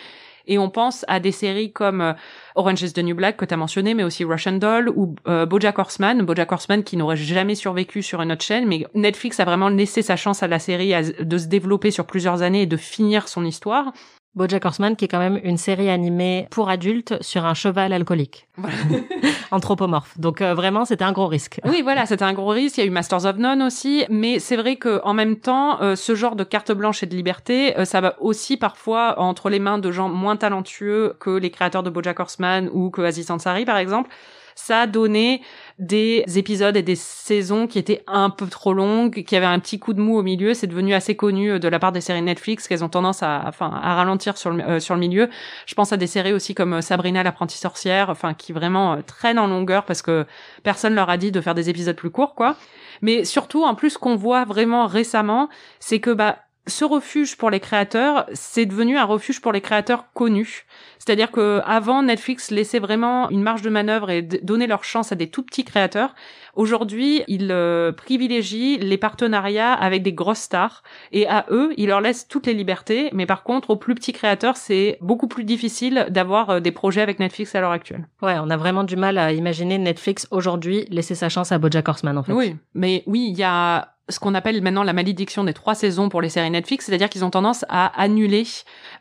Et 0.48 0.58
on 0.58 0.70
pense 0.70 1.06
à 1.08 1.20
des 1.20 1.32
séries 1.32 1.72
comme 1.72 2.02
euh, 2.02 2.14
Orange 2.56 2.82
is 2.82 2.94
the 2.94 3.00
New 3.00 3.16
Black 3.16 3.38
que 3.38 3.46
tu 3.46 3.54
as 3.54 3.58
mentionné, 3.58 3.94
mais 3.94 4.04
aussi 4.04 4.24
Russian 4.24 4.54
Doll 4.54 4.90
ou 4.90 5.16
euh, 5.28 5.46
BoJack 5.46 5.80
Horseman. 5.80 6.22
BoJack 6.24 6.52
Horseman 6.52 6.84
qui 6.84 6.98
n'aurait 6.98 7.18
jamais 7.18 7.56
survécu 7.56 8.04
sur 8.04 8.22
une 8.22 8.32
autre 8.32 8.44
chaîne, 8.44 8.68
mais 8.68 8.86
Netflix 8.94 9.40
a 9.40 9.46
vraiment 9.46 9.70
laissé 9.70 10.02
sa 10.02 10.16
chance 10.16 10.44
à 10.44 10.48
la 10.48 10.60
série 10.60 10.94
de 11.20 11.38
se 11.38 11.48
développer 11.48 11.92
sur 11.92 12.06
plusieurs 12.06 12.42
années 12.42 12.64
et 12.64 12.68
de 12.68 12.78
finir 12.78 13.28
son 13.28 13.46
histoire. 13.46 13.94
BoJack 14.36 14.66
Horseman, 14.66 14.96
qui 14.96 15.06
est 15.06 15.08
quand 15.08 15.20
même 15.20 15.40
une 15.44 15.58
série 15.58 15.90
animée 15.90 16.48
pour 16.50 16.70
adultes 16.70 17.22
sur 17.22 17.46
un 17.46 17.54
cheval 17.54 17.94
alcoolique, 17.94 18.48
anthropomorphe. 19.52 20.18
Donc 20.18 20.42
euh, 20.42 20.56
vraiment, 20.56 20.86
c'était 20.86 21.04
un 21.04 21.12
gros 21.12 21.28
risque. 21.28 21.62
Oui, 21.66 21.82
voilà, 21.84 22.06
c'était 22.06 22.24
un 22.24 22.34
gros 22.34 22.50
risque. 22.50 22.78
Il 22.78 22.82
y 22.82 22.84
a 22.84 22.88
eu 22.88 22.90
Masters 22.90 23.26
of 23.26 23.38
None 23.38 23.62
aussi, 23.62 24.06
mais 24.10 24.40
c'est 24.40 24.56
vrai 24.56 24.78
que 24.78 25.02
en 25.04 25.14
même 25.14 25.36
temps, 25.36 25.82
euh, 25.82 25.96
ce 25.96 26.16
genre 26.16 26.36
de 26.36 26.44
carte 26.44 26.72
blanche 26.72 27.04
et 27.04 27.06
de 27.06 27.16
liberté, 27.16 27.78
euh, 27.78 27.86
ça 27.86 28.02
va 28.02 28.16
aussi 28.22 28.58
parfois 28.58 29.20
entre 29.20 29.50
les 29.50 29.60
mains 29.60 29.78
de 29.78 29.92
gens 29.92 30.10
moins 30.10 30.36
talentueux 30.36 31.16
que 31.20 31.30
les 31.30 31.52
créateurs 31.52 31.84
de 31.84 31.92
BoJack 31.92 32.20
Horseman 32.20 32.70
ou 32.74 32.90
que 32.90 33.02
Aziz 33.02 33.30
Ansari, 33.30 33.66
par 33.66 33.78
exemple. 33.78 34.10
Ça 34.56 34.88
donné 34.88 35.42
des 35.80 36.24
épisodes 36.36 36.76
et 36.78 36.84
des 36.84 36.96
saisons 36.96 37.68
qui 37.68 37.80
étaient 37.80 38.04
un 38.08 38.30
peu 38.30 38.48
trop 38.48 38.74
longues, 38.74 39.24
qui 39.24 39.36
avaient 39.36 39.46
un 39.46 39.60
petit 39.60 39.80
coup 39.80 39.94
de 39.94 40.02
mou 40.02 40.18
au 40.18 40.24
milieu. 40.24 40.54
C'est 40.54 40.68
devenu 40.68 40.94
assez 40.94 41.16
connu 41.16 41.52
euh, 41.52 41.60
de 41.60 41.68
la 41.68 41.80
part 41.80 41.92
des 41.92 42.02
séries 42.02 42.22
Netflix 42.22 42.68
qu'elles 42.68 42.84
ont 42.84 42.90
tendance 42.90 43.24
à, 43.24 43.44
enfin, 43.48 43.72
à 43.82 43.96
ralentir 43.96 44.38
sur 44.38 44.52
le, 44.52 44.64
euh, 44.64 44.80
sur 44.80 44.94
le 44.94 45.00
milieu. 45.00 45.30
Je 45.66 45.76
pense 45.76 45.92
à 45.94 45.98
des 45.98 46.08
séries 46.08 46.34
aussi 46.34 46.54
comme 46.54 46.74
euh, 46.74 46.82
Sabrina 46.82 47.24
l'apprentie 47.24 47.58
sorcière, 47.58 48.10
enfin, 48.10 48.34
qui 48.34 48.54
vraiment 48.54 48.94
euh, 48.94 49.02
traînent 49.06 49.40
en 49.40 49.48
longueur 49.48 49.86
parce 49.86 50.02
que 50.02 50.26
personne 50.64 50.96
leur 50.96 51.10
a 51.10 51.18
dit 51.18 51.32
de 51.32 51.42
faire 51.42 51.56
des 51.56 51.70
épisodes 51.70 51.96
plus 51.96 52.12
courts, 52.12 52.36
quoi. 52.36 52.56
Mais 53.02 53.26
surtout, 53.26 53.64
en 53.64 53.76
plus, 53.76 53.98
qu'on 53.98 54.16
voit 54.16 54.46
vraiment 54.46 54.88
récemment, 54.88 55.50
c'est 55.80 56.00
que, 56.00 56.12
bah, 56.12 56.38
ce 56.66 56.86
refuge 56.86 57.36
pour 57.36 57.50
les 57.50 57.60
créateurs, 57.60 58.26
c'est 58.34 58.66
devenu 58.66 58.98
un 58.98 59.04
refuge 59.04 59.42
pour 59.42 59.52
les 59.52 59.60
créateurs 59.60 60.06
connus. 60.14 60.66
C'est-à-dire 60.98 61.32
que 61.32 61.62
avant 61.66 62.04
Netflix 62.04 62.52
laissait 62.52 62.80
vraiment 62.80 63.30
une 63.30 63.44
marge 63.44 63.62
de 63.62 63.70
manœuvre 63.70 64.10
et 64.10 64.22
donnait 64.22 64.68
leur 64.68 64.86
chance 64.86 65.12
à 65.12 65.16
des 65.16 65.28
tout 65.28 65.44
petits 65.44 65.66
créateurs. 65.66 66.16
Aujourd'hui, 66.56 67.24
ils 67.28 67.52
euh, 67.52 67.92
privilégient 67.92 68.78
les 68.78 68.98
partenariats 68.98 69.74
avec 69.74 70.04
des 70.04 70.14
grosses 70.14 70.40
stars 70.40 70.84
et 71.12 71.28
à 71.28 71.46
eux, 71.50 71.74
ils 71.76 71.88
leur 71.88 72.00
laissent 72.00 72.28
toutes 72.28 72.48
les 72.48 72.54
libertés. 72.54 73.10
Mais 73.12 73.26
par 73.26 73.44
contre, 73.44 73.72
aux 73.72 73.76
plus 73.76 73.96
petits 73.96 74.14
créateurs, 74.14 74.56
c'est 74.56 74.98
beaucoup 75.02 75.28
plus 75.28 75.44
difficile 75.44 76.08
d'avoir 76.10 76.50
euh, 76.50 76.60
des 76.62 76.72
projets 76.72 77.02
avec 77.02 77.20
Netflix 77.20 77.56
à 77.56 77.62
l'heure 77.62 77.72
actuelle. 77.72 78.08
Ouais, 78.22 78.36
on 78.40 78.50
a 78.50 78.56
vraiment 78.56 78.86
du 78.86 78.96
mal 78.96 79.18
à 79.18 79.34
imaginer 79.34 79.78
Netflix 79.78 80.28
aujourd'hui 80.32 80.86
laisser 80.90 81.16
sa 81.16 81.28
chance 81.28 81.52
à 81.52 81.58
BoJack 81.58 81.90
Horseman, 81.90 82.18
en 82.18 82.24
fait. 82.24 82.32
Oui, 82.32 82.56
mais 82.74 83.04
oui, 83.06 83.28
il 83.32 83.38
y 83.38 83.44
a 83.44 83.93
ce 84.10 84.20
qu'on 84.20 84.36
appelle 84.36 84.62
maintenant 84.62 84.84
la 84.84 84.94
malédiction 84.94 85.44
des 85.44 85.54
trois 85.54 85.76
saisons 85.76 86.10
pour 86.10 86.22
les 86.22 86.30
séries 86.30 86.50
Netflix, 86.50 86.86
c'est-à-dire 86.86 87.10
qu'ils 87.10 87.24
ont 87.24 87.30
tendance 87.30 87.64
à 87.70 87.86
annuler 88.02 88.44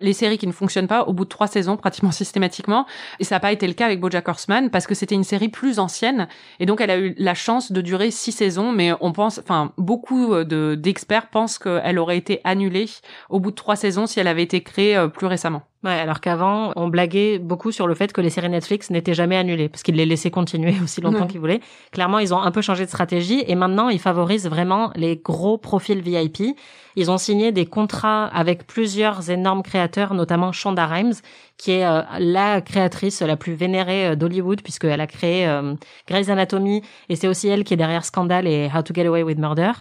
les 0.00 0.12
séries 0.12 0.38
qui 0.38 0.46
ne 0.46 0.52
fonctionnent 0.52 0.86
pas 0.86 1.02
au 1.04 1.12
bout 1.12 1.24
de 1.24 1.28
trois 1.28 1.48
saisons 1.48 1.76
pratiquement 1.76 2.10
systématiquement. 2.12 2.86
Et 3.18 3.24
ça 3.24 3.36
n'a 3.36 3.40
pas 3.40 3.52
été 3.52 3.66
le 3.66 3.72
cas 3.74 3.86
avec 3.86 4.00
BoJack 4.00 4.28
Horseman 4.28 4.70
parce 4.70 4.86
que 4.86 4.94
c'était 4.94 5.14
une 5.14 5.24
série 5.24 5.48
plus 5.48 5.78
ancienne 5.78 6.28
et 6.60 6.66
donc 6.66 6.80
elle 6.80 6.90
a 6.90 6.98
eu 6.98 7.14
la 7.18 7.34
chance 7.34 7.72
de 7.72 7.80
durer 7.80 8.10
six 8.10 8.32
saisons. 8.32 8.72
Mais 8.72 8.92
on 9.00 9.12
pense, 9.12 9.38
enfin 9.38 9.72
beaucoup 9.76 10.34
de 10.34 10.74
d'experts 10.74 11.30
pensent 11.30 11.58
qu'elle 11.58 11.98
aurait 11.98 12.18
été 12.18 12.40
annulée 12.44 12.88
au 13.28 13.40
bout 13.40 13.50
de 13.50 13.56
trois 13.56 13.76
saisons 13.76 14.06
si 14.06 14.20
elle 14.20 14.28
avait 14.28 14.42
été 14.42 14.62
créée 14.62 14.96
euh, 14.96 15.08
plus 15.08 15.26
récemment. 15.26 15.62
Ouais, 15.84 15.90
alors 15.90 16.20
qu'avant, 16.20 16.72
on 16.76 16.86
blaguait 16.86 17.40
beaucoup 17.40 17.72
sur 17.72 17.88
le 17.88 17.94
fait 17.94 18.12
que 18.12 18.20
les 18.20 18.30
séries 18.30 18.48
Netflix 18.48 18.90
n'étaient 18.90 19.14
jamais 19.14 19.36
annulées, 19.36 19.68
parce 19.68 19.82
qu'ils 19.82 19.96
les 19.96 20.06
laissaient 20.06 20.30
continuer 20.30 20.74
aussi 20.82 21.00
longtemps 21.00 21.22
Ouais. 21.22 21.26
qu'ils 21.26 21.40
voulaient. 21.40 21.60
Clairement, 21.90 22.20
ils 22.20 22.32
ont 22.32 22.40
un 22.40 22.50
peu 22.52 22.62
changé 22.62 22.84
de 22.84 22.88
stratégie, 22.88 23.42
et 23.48 23.56
maintenant, 23.56 23.88
ils 23.88 23.98
favorisent 23.98 24.46
vraiment 24.48 24.92
les 24.94 25.16
gros 25.16 25.58
profils 25.58 26.00
VIP. 26.00 26.56
Ils 26.94 27.10
ont 27.10 27.18
signé 27.18 27.50
des 27.50 27.66
contrats 27.66 28.26
avec 28.26 28.66
plusieurs 28.66 29.30
énormes 29.30 29.62
créateurs, 29.64 30.14
notamment 30.14 30.52
Shonda 30.52 30.86
Rhimes, 30.86 31.14
qui 31.56 31.72
est 31.72 31.86
euh, 31.86 32.02
la 32.18 32.60
créatrice 32.60 33.22
la 33.22 33.36
plus 33.36 33.54
vénérée 33.54 34.08
euh, 34.08 34.16
d'Hollywood, 34.16 34.62
puisqu'elle 34.62 35.00
a 35.00 35.06
créé 35.06 35.46
euh, 35.46 35.74
Grey's 36.08 36.28
Anatomy, 36.28 36.82
et 37.08 37.16
c'est 37.16 37.28
aussi 37.28 37.48
elle 37.48 37.64
qui 37.64 37.74
est 37.74 37.76
derrière 37.76 38.04
Scandal 38.04 38.46
et 38.46 38.70
How 38.74 38.82
to 38.82 38.94
Get 38.94 39.06
Away 39.06 39.22
with 39.22 39.38
Murder. 39.38 39.72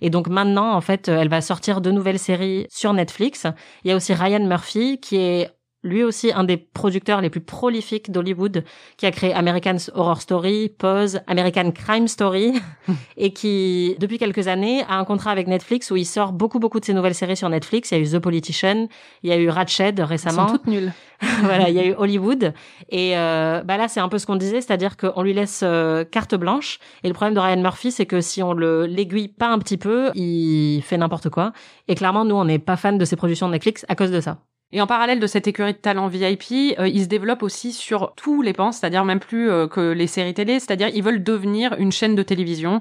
Et 0.00 0.10
donc 0.10 0.28
maintenant, 0.28 0.72
en 0.74 0.80
fait, 0.80 1.08
euh, 1.08 1.20
elle 1.20 1.28
va 1.28 1.40
sortir 1.40 1.80
de 1.80 1.90
nouvelles 1.90 2.18
séries 2.18 2.66
sur 2.70 2.92
Netflix. 2.92 3.46
Il 3.84 3.90
y 3.90 3.92
a 3.92 3.96
aussi 3.96 4.14
Ryan 4.14 4.44
Murphy, 4.44 5.00
qui 5.00 5.16
est 5.16 5.50
lui 5.82 6.02
aussi 6.02 6.32
un 6.32 6.44
des 6.44 6.56
producteurs 6.56 7.20
les 7.20 7.30
plus 7.30 7.40
prolifiques 7.40 8.10
d'Hollywood, 8.10 8.64
qui 8.96 9.06
a 9.06 9.10
créé 9.10 9.32
American 9.32 9.76
Horror 9.94 10.20
Story, 10.20 10.68
Pose, 10.68 11.20
American 11.26 11.70
Crime 11.70 12.08
Story, 12.08 12.54
et 13.16 13.32
qui, 13.32 13.96
depuis 13.98 14.18
quelques 14.18 14.48
années, 14.48 14.82
a 14.88 14.96
un 14.96 15.04
contrat 15.04 15.30
avec 15.30 15.46
Netflix 15.46 15.90
où 15.90 15.96
il 15.96 16.04
sort 16.04 16.32
beaucoup, 16.32 16.58
beaucoup 16.58 16.80
de 16.80 16.84
ses 16.84 16.94
nouvelles 16.94 17.14
séries 17.14 17.36
sur 17.36 17.48
Netflix. 17.48 17.90
Il 17.90 17.98
y 17.98 18.00
a 18.00 18.04
eu 18.04 18.10
The 18.10 18.18
Politician, 18.18 18.88
il 19.22 19.30
y 19.30 19.32
a 19.32 19.36
eu 19.36 19.48
Ratched 19.48 19.98
Elles 19.98 20.04
récemment. 20.04 20.48
sont 20.48 20.54
toutes 20.56 20.66
nulles. 20.66 20.92
voilà, 21.42 21.68
il 21.68 21.74
y 21.74 21.78
a 21.78 21.86
eu 21.86 21.94
Hollywood. 21.96 22.54
Et 22.88 23.16
euh, 23.16 23.62
bah 23.62 23.76
là, 23.76 23.88
c'est 23.88 24.00
un 24.00 24.08
peu 24.08 24.18
ce 24.18 24.26
qu'on 24.26 24.36
disait, 24.36 24.60
c'est-à-dire 24.60 24.96
qu'on 24.96 25.22
lui 25.22 25.34
laisse 25.34 25.60
euh, 25.62 26.04
carte 26.04 26.34
blanche. 26.34 26.78
Et 27.04 27.08
le 27.08 27.14
problème 27.14 27.34
de 27.34 27.40
Ryan 27.40 27.60
Murphy, 27.60 27.90
c'est 27.92 28.06
que 28.06 28.20
si 28.20 28.42
on 28.42 28.52
le 28.52 28.86
l'aiguille 28.86 29.28
pas 29.28 29.48
un 29.48 29.58
petit 29.58 29.76
peu, 29.76 30.10
il 30.14 30.80
fait 30.82 30.96
n'importe 30.96 31.28
quoi. 31.28 31.52
Et 31.88 31.94
clairement, 31.94 32.24
nous, 32.24 32.34
on 32.34 32.44
n'est 32.44 32.58
pas 32.58 32.76
fan 32.76 32.96
de 32.96 33.04
ses 33.04 33.16
productions 33.16 33.48
de 33.48 33.52
Netflix 33.52 33.84
à 33.88 33.94
cause 33.94 34.10
de 34.10 34.20
ça. 34.20 34.38
Et 34.72 34.80
en 34.80 34.86
parallèle 34.86 35.18
de 35.18 35.26
cette 35.26 35.48
écurie 35.48 35.72
de 35.72 35.78
talent 35.78 36.06
VIP, 36.06 36.78
euh, 36.78 36.86
ils 36.86 37.02
se 37.02 37.08
développent 37.08 37.42
aussi 37.42 37.72
sur 37.72 38.12
tous 38.14 38.40
les 38.40 38.52
pans, 38.52 38.70
c'est-à-dire 38.70 39.04
même 39.04 39.18
plus 39.18 39.50
euh, 39.50 39.66
que 39.66 39.90
les 39.92 40.06
séries 40.06 40.34
télé, 40.34 40.60
c'est-à-dire 40.60 40.88
ils 40.94 41.02
veulent 41.02 41.24
devenir 41.24 41.74
une 41.78 41.90
chaîne 41.90 42.14
de 42.14 42.22
télévision. 42.22 42.80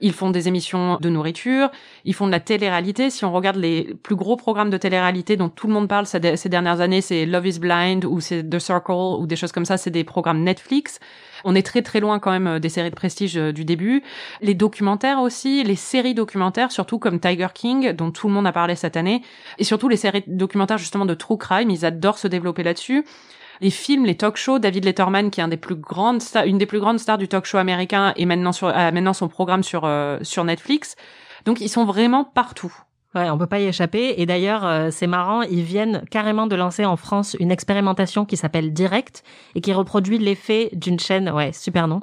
Ils 0.00 0.12
font 0.12 0.30
des 0.30 0.48
émissions 0.48 0.98
de 1.00 1.08
nourriture, 1.08 1.70
ils 2.04 2.14
font 2.14 2.26
de 2.26 2.32
la 2.32 2.40
télé-réalité. 2.40 3.10
Si 3.10 3.24
on 3.24 3.32
regarde 3.32 3.56
les 3.56 3.94
plus 4.02 4.16
gros 4.16 4.36
programmes 4.36 4.70
de 4.70 4.76
télé-réalité 4.76 5.36
dont 5.36 5.48
tout 5.48 5.66
le 5.66 5.72
monde 5.72 5.88
parle 5.88 6.06
ces 6.06 6.48
dernières 6.48 6.80
années, 6.80 7.00
c'est 7.00 7.26
Love 7.26 7.46
is 7.46 7.58
Blind 7.58 8.04
ou 8.04 8.20
c'est 8.20 8.48
The 8.48 8.58
Circle 8.58 9.16
ou 9.18 9.26
des 9.26 9.36
choses 9.36 9.52
comme 9.52 9.64
ça, 9.64 9.76
c'est 9.76 9.90
des 9.90 10.04
programmes 10.04 10.42
Netflix. 10.42 10.98
On 11.44 11.54
est 11.54 11.62
très 11.62 11.82
très 11.82 12.00
loin 12.00 12.18
quand 12.18 12.30
même 12.30 12.46
euh, 12.46 12.58
des 12.58 12.68
séries 12.68 12.90
de 12.90 12.94
prestige 12.94 13.36
euh, 13.36 13.52
du 13.52 13.64
début. 13.64 14.02
Les 14.40 14.54
documentaires 14.54 15.20
aussi, 15.20 15.64
les 15.64 15.76
séries 15.76 16.14
documentaires, 16.14 16.70
surtout 16.70 16.98
comme 16.98 17.18
Tiger 17.18 17.48
King, 17.54 17.92
dont 17.92 18.10
tout 18.10 18.28
le 18.28 18.34
monde 18.34 18.46
a 18.46 18.52
parlé 18.52 18.74
cette 18.74 18.96
année, 18.96 19.22
et 19.58 19.64
surtout 19.64 19.88
les 19.88 19.96
séries 19.96 20.24
documentaires 20.26 20.78
justement 20.78 21.06
de 21.06 21.14
true 21.14 21.38
crime, 21.38 21.70
ils 21.70 21.84
adorent 21.84 22.18
se 22.18 22.28
développer 22.28 22.62
là-dessus. 22.62 23.04
Les 23.60 23.70
films, 23.70 24.06
les 24.06 24.16
talk 24.16 24.36
shows, 24.36 24.58
David 24.58 24.84
Letterman, 24.84 25.30
qui 25.30 25.40
est 25.40 25.42
un 25.42 25.48
des 25.48 25.56
plus 25.56 25.74
grandes 25.74 26.22
stars, 26.22 26.44
une 26.44 26.58
des 26.58 26.66
plus 26.66 26.80
grandes 26.80 26.98
stars 26.98 27.18
du 27.18 27.28
talk 27.28 27.44
show 27.44 27.58
américain, 27.58 28.14
et 28.16 28.24
maintenant 28.24 28.52
sur, 28.52 28.68
a 28.68 28.90
maintenant 28.90 29.12
son 29.12 29.28
programme 29.28 29.62
sur 29.62 29.84
euh, 29.84 30.18
sur 30.22 30.44
Netflix. 30.44 30.96
Donc 31.44 31.60
ils 31.60 31.68
sont 31.68 31.84
vraiment 31.84 32.24
partout. 32.24 32.74
Ouais, 33.14 33.28
on 33.28 33.36
peut 33.38 33.48
pas 33.48 33.58
y 33.58 33.64
échapper. 33.64 34.14
Et 34.18 34.26
d'ailleurs, 34.26 34.64
euh, 34.64 34.88
c'est 34.92 35.08
marrant, 35.08 35.42
ils 35.42 35.64
viennent 35.64 36.04
carrément 36.10 36.46
de 36.46 36.54
lancer 36.54 36.84
en 36.84 36.96
France 36.96 37.36
une 37.40 37.50
expérimentation 37.50 38.24
qui 38.24 38.36
s'appelle 38.36 38.72
Direct 38.72 39.24
et 39.56 39.60
qui 39.60 39.72
reproduit 39.72 40.18
l'effet 40.18 40.70
d'une 40.74 41.00
chaîne, 41.00 41.28
ouais, 41.28 41.52
super 41.52 41.88
nom, 41.88 42.00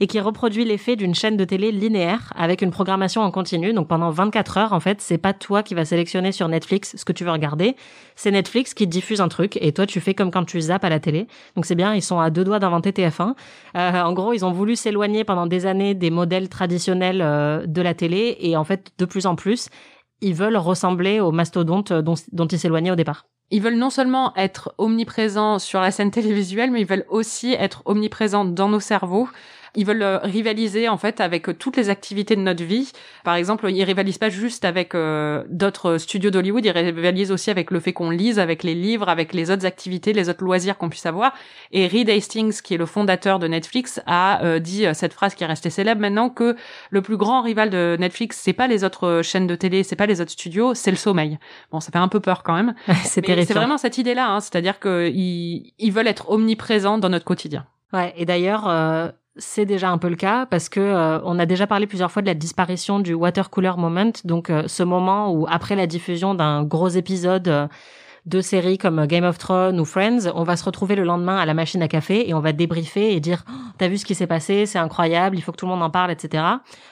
et 0.00 0.08
qui 0.08 0.18
reproduit 0.18 0.64
l'effet 0.64 0.96
d'une 0.96 1.14
chaîne 1.14 1.36
de 1.36 1.44
télé 1.44 1.70
linéaire 1.70 2.32
avec 2.36 2.60
une 2.60 2.72
programmation 2.72 3.22
en 3.22 3.30
continu. 3.30 3.72
Donc 3.72 3.86
pendant 3.86 4.10
24 4.10 4.58
heures, 4.58 4.72
en 4.72 4.80
fait, 4.80 5.00
c'est 5.00 5.18
pas 5.18 5.32
toi 5.32 5.62
qui 5.62 5.74
vas 5.74 5.84
sélectionner 5.84 6.32
sur 6.32 6.48
Netflix 6.48 6.96
ce 6.96 7.04
que 7.04 7.12
tu 7.12 7.22
veux 7.22 7.30
regarder, 7.30 7.76
c'est 8.16 8.32
Netflix 8.32 8.74
qui 8.74 8.88
diffuse 8.88 9.20
un 9.20 9.28
truc 9.28 9.58
et 9.60 9.72
toi 9.72 9.86
tu 9.86 10.00
fais 10.00 10.14
comme 10.14 10.32
quand 10.32 10.44
tu 10.44 10.60
zappes 10.60 10.84
à 10.84 10.88
la 10.88 10.98
télé. 10.98 11.28
Donc 11.54 11.66
c'est 11.66 11.76
bien, 11.76 11.94
ils 11.94 12.02
sont 12.02 12.18
à 12.18 12.30
deux 12.30 12.42
doigts 12.44 12.58
d'inventer 12.58 12.90
TF1. 12.90 13.34
Euh, 13.76 14.02
en 14.02 14.12
gros, 14.12 14.32
ils 14.32 14.44
ont 14.44 14.52
voulu 14.52 14.74
s'éloigner 14.74 15.22
pendant 15.22 15.46
des 15.46 15.66
années 15.66 15.94
des 15.94 16.10
modèles 16.10 16.48
traditionnels 16.48 17.20
euh, 17.22 17.64
de 17.66 17.82
la 17.82 17.94
télé 17.94 18.36
et 18.40 18.56
en 18.56 18.64
fait, 18.64 18.90
de 18.98 19.04
plus 19.04 19.26
en 19.26 19.36
plus, 19.36 19.68
ils 20.20 20.34
veulent 20.34 20.56
ressembler 20.56 21.20
aux 21.20 21.32
mastodontes 21.32 21.92
dont, 21.92 22.14
dont 22.32 22.46
ils 22.46 22.58
s'éloignaient 22.58 22.90
au 22.90 22.96
départ. 22.96 23.26
Ils 23.50 23.62
veulent 23.62 23.78
non 23.78 23.90
seulement 23.90 24.34
être 24.36 24.74
omniprésents 24.76 25.58
sur 25.58 25.80
la 25.80 25.90
scène 25.90 26.10
télévisuelle, 26.10 26.70
mais 26.70 26.82
ils 26.82 26.86
veulent 26.86 27.06
aussi 27.08 27.54
être 27.54 27.82
omniprésents 27.86 28.44
dans 28.44 28.68
nos 28.68 28.80
cerveaux. 28.80 29.28
Ils 29.74 29.86
veulent 29.86 30.02
euh, 30.02 30.18
rivaliser 30.18 30.88
en 30.88 30.96
fait 30.96 31.20
avec 31.20 31.48
euh, 31.48 31.54
toutes 31.54 31.76
les 31.76 31.90
activités 31.90 32.36
de 32.36 32.40
notre 32.40 32.64
vie. 32.64 32.92
Par 33.24 33.34
exemple, 33.34 33.70
ils 33.70 33.84
rivalisent 33.84 34.18
pas 34.18 34.28
juste 34.28 34.64
avec 34.64 34.94
euh, 34.94 35.44
d'autres 35.48 35.98
studios 35.98 36.30
d'Hollywood, 36.30 36.64
ils 36.64 36.70
rivalisent 36.70 37.32
aussi 37.32 37.50
avec 37.50 37.70
le 37.70 37.80
fait 37.80 37.92
qu'on 37.92 38.10
lise, 38.10 38.38
avec 38.38 38.62
les 38.62 38.74
livres, 38.74 39.08
avec 39.08 39.32
les 39.32 39.50
autres 39.50 39.66
activités, 39.66 40.12
les 40.12 40.28
autres 40.28 40.44
loisirs 40.44 40.78
qu'on 40.78 40.88
puisse 40.88 41.06
avoir. 41.06 41.32
Et 41.72 41.86
Reed 41.86 42.10
Hastings, 42.10 42.60
qui 42.62 42.74
est 42.74 42.78
le 42.78 42.86
fondateur 42.86 43.38
de 43.38 43.46
Netflix, 43.46 44.00
a 44.06 44.44
euh, 44.44 44.58
dit 44.58 44.86
cette 44.94 45.12
phrase 45.12 45.34
qui 45.34 45.44
est 45.44 45.46
restée 45.46 45.70
célèbre 45.70 46.00
maintenant 46.00 46.30
que 46.30 46.56
le 46.90 47.02
plus 47.02 47.16
grand 47.16 47.42
rival 47.42 47.70
de 47.70 47.96
Netflix, 47.98 48.40
c'est 48.42 48.52
pas 48.52 48.66
les 48.66 48.84
autres 48.84 49.20
chaînes 49.22 49.46
de 49.46 49.54
télé, 49.54 49.82
c'est 49.82 49.96
pas 49.96 50.06
les 50.06 50.20
autres 50.20 50.32
studios, 50.32 50.74
c'est 50.74 50.90
le 50.90 50.96
sommeil. 50.96 51.38
Bon, 51.70 51.80
ça 51.80 51.92
fait 51.92 51.98
un 51.98 52.08
peu 52.08 52.20
peur 52.20 52.42
quand 52.42 52.54
même. 52.54 52.74
c'est 53.04 53.24
C'est 53.24 53.54
vraiment 53.54 53.78
cette 53.78 53.98
idée-là, 53.98 54.30
hein, 54.30 54.40
c'est-à-dire 54.40 54.80
qu'ils 54.80 55.72
ils 55.78 55.92
veulent 55.92 56.08
être 56.08 56.30
omniprésents 56.30 56.98
dans 56.98 57.08
notre 57.08 57.24
quotidien. 57.24 57.66
Ouais, 57.92 58.12
et 58.16 58.26
d'ailleurs, 58.26 58.68
euh, 58.68 59.08
c'est 59.38 59.64
déjà 59.64 59.90
un 59.90 59.98
peu 59.98 60.08
le 60.08 60.16
cas 60.16 60.46
parce 60.46 60.68
que 60.68 60.80
euh, 60.80 61.20
on 61.24 61.38
a 61.38 61.46
déjà 61.46 61.66
parlé 61.66 61.86
plusieurs 61.86 62.10
fois 62.10 62.22
de 62.22 62.26
la 62.26 62.34
disparition 62.34 62.98
du 63.00 63.14
water 63.14 63.50
cooler 63.50 63.72
moment, 63.76 64.12
donc 64.24 64.50
euh, 64.50 64.64
ce 64.66 64.82
moment 64.82 65.32
où 65.32 65.46
après 65.48 65.76
la 65.76 65.86
diffusion 65.86 66.34
d'un 66.34 66.64
gros 66.64 66.88
épisode 66.88 67.48
euh, 67.48 67.68
de 68.28 68.42
séries 68.42 68.76
comme 68.76 69.06
Game 69.06 69.24
of 69.24 69.38
Thrones 69.38 69.80
ou 69.80 69.84
Friends, 69.86 70.30
on 70.34 70.42
va 70.42 70.56
se 70.56 70.64
retrouver 70.64 70.94
le 70.94 71.02
lendemain 71.02 71.38
à 71.38 71.46
la 71.46 71.54
machine 71.54 71.82
à 71.82 71.88
café 71.88 72.28
et 72.28 72.34
on 72.34 72.40
va 72.40 72.52
débriefer 72.52 73.14
et 73.14 73.20
dire 73.20 73.44
Oh, 73.48 73.52
t'as 73.78 73.88
vu 73.88 73.96
ce 73.96 74.04
qui 74.04 74.14
s'est 74.14 74.26
passé, 74.26 74.66
c'est 74.66 74.78
incroyable, 74.78 75.36
il 75.36 75.40
faut 75.40 75.50
que 75.50 75.56
tout 75.56 75.64
le 75.64 75.72
monde 75.72 75.82
en 75.82 75.88
parle, 75.88 76.10
etc. 76.10 76.44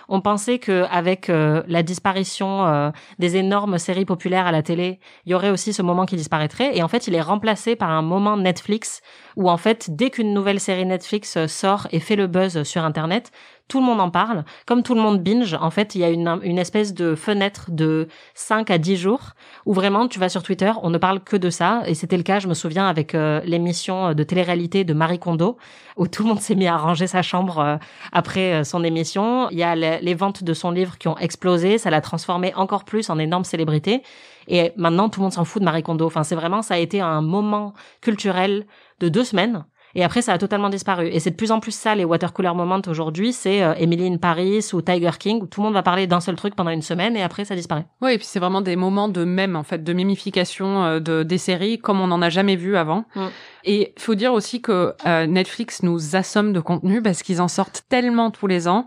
On 0.08 0.22
pensait 0.22 0.58
que 0.58 0.84
avec 0.90 1.28
euh, 1.28 1.62
la 1.68 1.82
disparition 1.82 2.66
euh, 2.66 2.90
des 3.18 3.36
énormes 3.36 3.76
séries 3.76 4.06
populaires 4.06 4.46
à 4.46 4.52
la 4.52 4.62
télé, 4.62 4.98
il 5.26 5.32
y 5.32 5.34
aurait 5.34 5.50
aussi 5.50 5.74
ce 5.74 5.82
moment 5.82 6.06
qui 6.06 6.16
disparaîtrait 6.16 6.76
et 6.76 6.82
en 6.82 6.88
fait 6.88 7.06
il 7.06 7.14
est 7.14 7.20
remplacé 7.20 7.76
par 7.76 7.90
un 7.90 8.02
moment 8.02 8.38
Netflix 8.38 9.02
où 9.36 9.50
en 9.50 9.58
fait 9.58 9.94
dès 9.94 10.08
qu'une 10.08 10.32
nouvelle 10.32 10.60
série 10.60 10.86
Netflix 10.86 11.36
euh, 11.36 11.46
sort 11.46 11.86
et 11.92 12.00
fait 12.00 12.16
le 12.16 12.28
buzz 12.28 12.62
sur 12.62 12.82
internet, 12.82 13.30
tout 13.68 13.80
le 13.80 13.86
monde 13.86 14.00
en 14.00 14.10
parle. 14.10 14.44
Comme 14.66 14.82
tout 14.82 14.94
le 14.94 15.00
monde 15.00 15.22
binge, 15.22 15.54
en 15.54 15.70
fait, 15.70 15.94
il 15.94 16.00
y 16.00 16.04
a 16.04 16.10
une, 16.10 16.40
une 16.42 16.58
espèce 16.58 16.94
de 16.94 17.14
fenêtre 17.14 17.70
de 17.70 18.08
5 18.34 18.70
à 18.70 18.78
10 18.78 18.96
jours 18.96 19.30
où 19.64 19.72
vraiment 19.72 20.06
tu 20.08 20.18
vas 20.18 20.28
sur 20.28 20.42
Twitter, 20.42 20.72
on 20.82 20.90
ne 20.90 20.98
parle 20.98 21.20
que 21.20 21.36
de 21.36 21.50
ça. 21.50 21.82
Et 21.86 21.94
c'était 21.94 22.16
le 22.16 22.22
cas, 22.22 22.38
je 22.38 22.48
me 22.48 22.54
souviens, 22.54 22.86
avec 22.86 23.14
euh, 23.14 23.40
l'émission 23.44 24.14
de 24.14 24.22
télé-réalité 24.22 24.84
de 24.84 24.94
Marie 24.94 25.18
Kondo, 25.18 25.56
où 25.96 26.06
tout 26.06 26.22
le 26.22 26.28
monde 26.28 26.40
s'est 26.40 26.54
mis 26.54 26.66
à 26.66 26.76
ranger 26.76 27.06
sa 27.06 27.22
chambre 27.22 27.58
euh, 27.58 27.76
après 28.12 28.54
euh, 28.54 28.64
son 28.64 28.84
émission. 28.84 29.48
Il 29.50 29.58
y 29.58 29.62
a 29.62 29.74
les, 29.74 30.00
les 30.00 30.14
ventes 30.14 30.44
de 30.44 30.54
son 30.54 30.70
livre 30.70 30.98
qui 30.98 31.08
ont 31.08 31.18
explosé, 31.18 31.78
ça 31.78 31.90
l'a 31.90 32.00
transformé 32.00 32.54
encore 32.54 32.84
plus 32.84 33.10
en 33.10 33.18
énorme 33.18 33.44
célébrité. 33.44 34.02
Et 34.48 34.72
maintenant, 34.76 35.08
tout 35.08 35.20
le 35.20 35.24
monde 35.24 35.32
s'en 35.32 35.44
fout 35.44 35.60
de 35.60 35.64
Marie 35.64 35.82
Kondo. 35.82 36.06
Enfin, 36.06 36.22
c'est 36.22 36.36
vraiment, 36.36 36.62
ça 36.62 36.74
a 36.74 36.78
été 36.78 37.00
un 37.00 37.20
moment 37.20 37.74
culturel 38.00 38.66
de 39.00 39.08
deux 39.08 39.24
semaines. 39.24 39.64
Et 39.96 40.04
après, 40.04 40.20
ça 40.20 40.34
a 40.34 40.38
totalement 40.38 40.68
disparu. 40.68 41.08
Et 41.08 41.20
c'est 41.20 41.30
de 41.30 41.36
plus 41.36 41.50
en 41.50 41.58
plus 41.58 41.72
ça, 41.72 41.94
les 41.94 42.04
water 42.04 42.34
cooler 42.34 42.54
moments 42.54 42.82
aujourd'hui. 42.86 43.32
C'est 43.32 43.62
euh, 43.62 43.72
Emily 43.78 44.06
in 44.06 44.18
Paris 44.18 44.68
ou 44.74 44.82
Tiger 44.82 45.12
King, 45.18 45.40
où 45.42 45.46
tout 45.46 45.62
le 45.62 45.64
monde 45.64 45.74
va 45.74 45.82
parler 45.82 46.06
d'un 46.06 46.20
seul 46.20 46.36
truc 46.36 46.54
pendant 46.54 46.70
une 46.70 46.82
semaine 46.82 47.16
et 47.16 47.22
après, 47.22 47.46
ça 47.46 47.56
disparaît. 47.56 47.86
Oui, 48.02 48.12
et 48.12 48.18
puis 48.18 48.26
c'est 48.26 48.38
vraiment 48.38 48.60
des 48.60 48.76
moments 48.76 49.08
de 49.08 49.24
mème, 49.24 49.56
en 49.56 49.62
fait, 49.62 49.82
de 49.82 49.92
mémification 49.94 50.84
euh, 50.84 51.00
de, 51.00 51.22
des 51.22 51.38
séries 51.38 51.78
comme 51.78 52.02
on 52.02 52.08
n'en 52.08 52.20
a 52.20 52.28
jamais 52.28 52.56
vu 52.56 52.76
avant. 52.76 53.06
Mm. 53.14 53.26
Et 53.64 53.94
il 53.96 54.02
faut 54.02 54.14
dire 54.14 54.34
aussi 54.34 54.60
que 54.60 54.92
euh, 55.06 55.26
Netflix 55.26 55.82
nous 55.82 56.14
assomme 56.14 56.52
de 56.52 56.60
contenu 56.60 57.00
parce 57.00 57.22
qu'ils 57.22 57.40
en 57.40 57.48
sortent 57.48 57.84
tellement 57.88 58.30
tous 58.30 58.46
les 58.46 58.68
ans. 58.68 58.86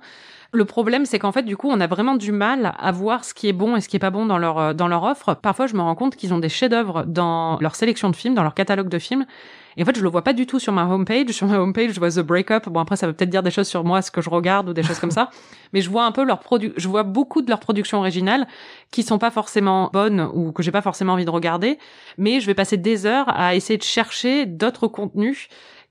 Le 0.51 0.65
problème, 0.65 1.05
c'est 1.05 1.19
qu'en 1.19 1.31
fait, 1.31 1.43
du 1.43 1.55
coup, 1.55 1.69
on 1.69 1.79
a 1.79 1.85
vraiment 1.85 2.15
du 2.15 2.31
mal 2.31 2.73
à 2.79 2.91
voir 2.91 3.23
ce 3.23 3.35
qui 3.35 3.47
est 3.47 3.53
bon 3.53 3.75
et 3.75 3.81
ce 3.81 3.87
qui 3.87 3.97
est 3.97 3.99
pas 3.99 4.09
bon 4.09 4.25
dans 4.25 4.39
leur 4.39 4.57
euh, 4.57 4.73
dans 4.73 4.87
leur 4.87 5.03
offre. 5.03 5.35
Parfois, 5.35 5.67
je 5.67 5.75
me 5.75 5.81
rends 5.81 5.93
compte 5.93 6.15
qu'ils 6.15 6.33
ont 6.33 6.39
des 6.39 6.49
chefs-d'œuvre 6.49 7.03
dans 7.05 7.59
leur 7.59 7.75
sélection 7.75 8.09
de 8.09 8.15
films, 8.15 8.33
dans 8.33 8.41
leur 8.41 8.55
catalogue 8.55 8.89
de 8.89 8.97
films. 8.97 9.27
Et 9.77 9.83
en 9.83 9.85
fait, 9.85 9.95
je 9.95 10.01
le 10.01 10.09
vois 10.09 10.23
pas 10.23 10.33
du 10.33 10.47
tout 10.47 10.57
sur 10.57 10.73
ma 10.73 10.85
homepage. 10.85 11.29
Sur 11.29 11.45
ma 11.45 11.59
homepage, 11.59 11.91
je 11.91 11.99
vois 11.99 12.09
The 12.09 12.21
Breakup. 12.21 12.67
Bon, 12.67 12.79
après, 12.79 12.95
ça 12.95 13.05
veut 13.05 13.13
peut-être 13.13 13.29
dire 13.29 13.43
des 13.43 13.51
choses 13.51 13.67
sur 13.67 13.83
moi, 13.83 14.01
ce 14.01 14.09
que 14.09 14.21
je 14.21 14.29
regarde 14.31 14.69
ou 14.69 14.73
des 14.73 14.81
choses 14.81 14.97
comme 14.97 15.11
ça. 15.11 15.29
Mais 15.73 15.81
je 15.81 15.89
vois 15.91 16.05
un 16.05 16.11
peu 16.11 16.23
leur 16.23 16.39
produ, 16.39 16.73
je 16.77 16.87
vois 16.87 17.03
beaucoup 17.03 17.43
de 17.43 17.49
leurs 17.49 17.59
productions 17.59 17.99
originales 17.99 18.47
qui 18.89 19.03
sont 19.03 19.19
pas 19.19 19.29
forcément 19.29 19.91
bonnes 19.93 20.27
ou 20.33 20.51
que 20.51 20.63
j'ai 20.63 20.71
pas 20.71 20.81
forcément 20.81 21.13
envie 21.13 21.25
de 21.25 21.29
regarder. 21.29 21.77
Mais 22.17 22.39
je 22.39 22.47
vais 22.47 22.55
passer 22.55 22.77
des 22.77 23.05
heures 23.05 23.29
à 23.29 23.53
essayer 23.53 23.77
de 23.77 23.83
chercher 23.83 24.47
d'autres 24.47 24.87
contenus. 24.87 25.47